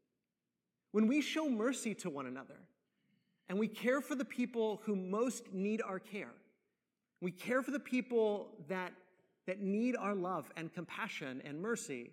When 0.92 1.08
we 1.08 1.20
show 1.20 1.48
mercy 1.48 1.94
to 1.96 2.10
one 2.10 2.26
another 2.26 2.58
and 3.48 3.58
we 3.58 3.68
care 3.68 4.00
for 4.00 4.14
the 4.14 4.24
people 4.24 4.80
who 4.84 4.96
most 4.96 5.52
need 5.52 5.82
our 5.82 5.98
care, 5.98 6.32
we 7.20 7.30
care 7.30 7.62
for 7.62 7.70
the 7.70 7.80
people 7.80 8.48
that, 8.68 8.92
that 9.46 9.60
need 9.60 9.96
our 9.96 10.14
love 10.14 10.50
and 10.56 10.72
compassion 10.72 11.42
and 11.44 11.60
mercy, 11.60 12.12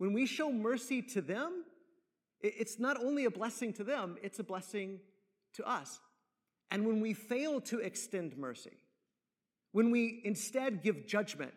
when 0.00 0.14
we 0.14 0.24
show 0.24 0.50
mercy 0.50 1.02
to 1.02 1.20
them, 1.20 1.62
it's 2.40 2.78
not 2.78 2.98
only 2.98 3.26
a 3.26 3.30
blessing 3.30 3.70
to 3.74 3.84
them, 3.84 4.16
it's 4.22 4.38
a 4.38 4.42
blessing 4.42 4.98
to 5.52 5.68
us. 5.68 6.00
And 6.70 6.86
when 6.86 7.02
we 7.02 7.12
fail 7.12 7.60
to 7.60 7.80
extend 7.80 8.38
mercy, 8.38 8.78
when 9.72 9.90
we 9.90 10.22
instead 10.24 10.82
give 10.82 11.06
judgment 11.06 11.52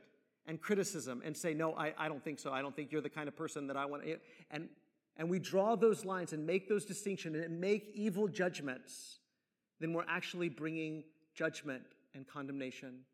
and 0.45 0.59
criticism 0.59 1.21
and 1.23 1.37
say, 1.37 1.53
no, 1.53 1.73
I, 1.73 1.93
I 1.97 2.09
don't 2.09 2.21
think 2.21 2.37
so. 2.37 2.51
I 2.51 2.61
don't 2.61 2.75
think 2.75 2.91
you're 2.91 2.99
the 2.99 3.09
kind 3.09 3.29
of 3.29 3.35
person 3.37 3.67
that 3.67 3.77
I 3.77 3.85
want. 3.85 4.03
And, 4.51 4.67
and 5.15 5.29
we 5.29 5.39
draw 5.39 5.77
those 5.77 6.03
lines 6.03 6.33
and 6.33 6.45
make 6.45 6.67
those 6.67 6.83
distinctions 6.83 7.37
and 7.37 7.61
make 7.61 7.93
evil 7.95 8.27
judgments, 8.27 9.19
then 9.79 9.93
we're 9.93 10.03
actually 10.09 10.49
bringing 10.49 11.05
judgment 11.33 11.83
and 12.13 12.27
condemnation 12.27 13.05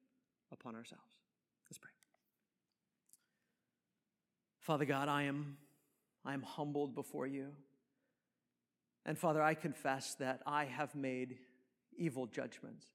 upon 0.51 0.75
ourselves. 0.75 1.03
Let's 1.69 1.77
pray. 1.77 1.91
Father 4.59 4.85
God, 4.85 5.07
I 5.07 5.23
am, 5.23 5.57
I 6.25 6.33
am 6.33 6.41
humbled 6.41 6.93
before 6.93 7.25
you. 7.25 7.47
And 9.05 9.17
Father, 9.17 9.41
I 9.41 9.53
confess 9.53 10.15
that 10.15 10.41
I 10.45 10.65
have 10.65 10.93
made 10.95 11.37
evil 11.97 12.27
judgments, 12.27 12.85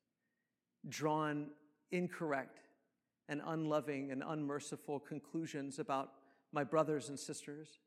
drawn 0.88 1.48
incorrect 1.90 2.60
and 3.28 3.40
unloving 3.44 4.10
and 4.10 4.22
unmerciful 4.24 5.00
conclusions 5.00 5.78
about 5.78 6.12
my 6.52 6.62
brothers 6.62 7.08
and 7.08 7.18
sisters. 7.18 7.78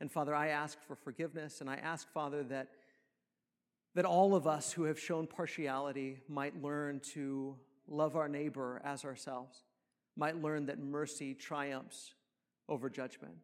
And 0.00 0.10
Father, 0.10 0.34
I 0.34 0.48
ask 0.48 0.78
for 0.86 0.94
forgiveness, 0.94 1.60
and 1.60 1.68
I 1.68 1.76
ask, 1.76 2.10
Father, 2.12 2.42
that, 2.44 2.68
that 3.94 4.04
all 4.04 4.34
of 4.34 4.46
us 4.46 4.72
who 4.72 4.84
have 4.84 4.98
shown 4.98 5.26
partiality 5.26 6.20
might 6.28 6.62
learn 6.62 7.00
to 7.12 7.56
love 7.88 8.16
our 8.16 8.28
neighbor 8.28 8.80
as 8.84 9.04
ourselves, 9.04 9.64
might 10.16 10.40
learn 10.40 10.66
that 10.66 10.78
mercy 10.78 11.34
triumphs 11.34 12.14
over 12.70 12.88
judgment. 12.88 13.34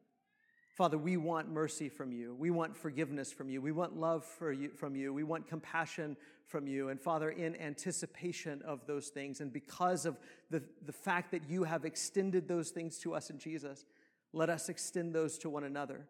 Father, 0.77 0.99
we 0.99 1.17
want 1.17 1.49
mercy 1.49 1.89
from 1.89 2.13
you. 2.13 2.35
We 2.35 2.51
want 2.51 2.77
forgiveness 2.77 3.33
from 3.33 3.49
you. 3.49 3.63
We 3.63 3.73
want 3.73 3.99
love 3.99 4.27
you, 4.41 4.71
from 4.77 4.95
you. 4.95 5.13
We 5.13 5.25
want 5.25 5.49
compassion 5.49 6.19
from 6.47 6.67
you. 6.67 6.91
And 6.91 7.01
Father, 7.01 7.31
in 7.31 7.57
anticipation 7.57 8.61
of 8.63 8.87
those 8.87 9.09
things 9.09 9.41
and 9.41 9.51
because 9.51 10.05
of 10.05 10.19
the, 10.51 10.63
the 10.85 10.93
fact 10.93 11.31
that 11.33 11.49
you 11.49 11.65
have 11.65 11.87
extended 11.87 12.47
those 12.47 12.71
things 12.71 12.99
to 12.99 13.15
us 13.15 13.31
in 13.31 13.39
Jesus, 13.39 13.87
let 14.35 14.51
us 14.51 14.69
extend 14.69 15.15
those 15.15 15.39
to 15.39 15.49
one 15.49 15.65
another. 15.65 16.07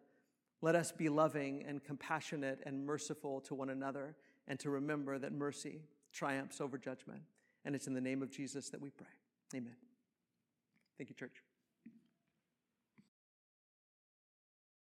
Let 0.61 0.75
us 0.75 0.91
be 0.91 1.07
loving 1.07 1.63
and 1.65 1.81
compassionate 1.81 2.59
and 2.65 2.85
merciful 2.85 3.39
to 3.41 3.55
one 3.55 3.69
another 3.69 4.15
and 4.49 4.59
to 4.59 4.69
remember 4.69 5.17
that 5.17 5.31
mercy 5.31 5.79
triumphs 6.11 6.59
over 6.59 6.77
judgment. 6.77 7.21
And 7.63 7.73
it's 7.73 7.87
in 7.87 7.93
the 7.93 8.01
name 8.01 8.21
of 8.21 8.31
Jesus 8.31 8.69
that 8.69 8.81
we 8.81 8.89
pray. 8.89 9.07
Amen. 9.55 9.75
Thank 10.97 11.09
you, 11.09 11.15
church. 11.15 11.46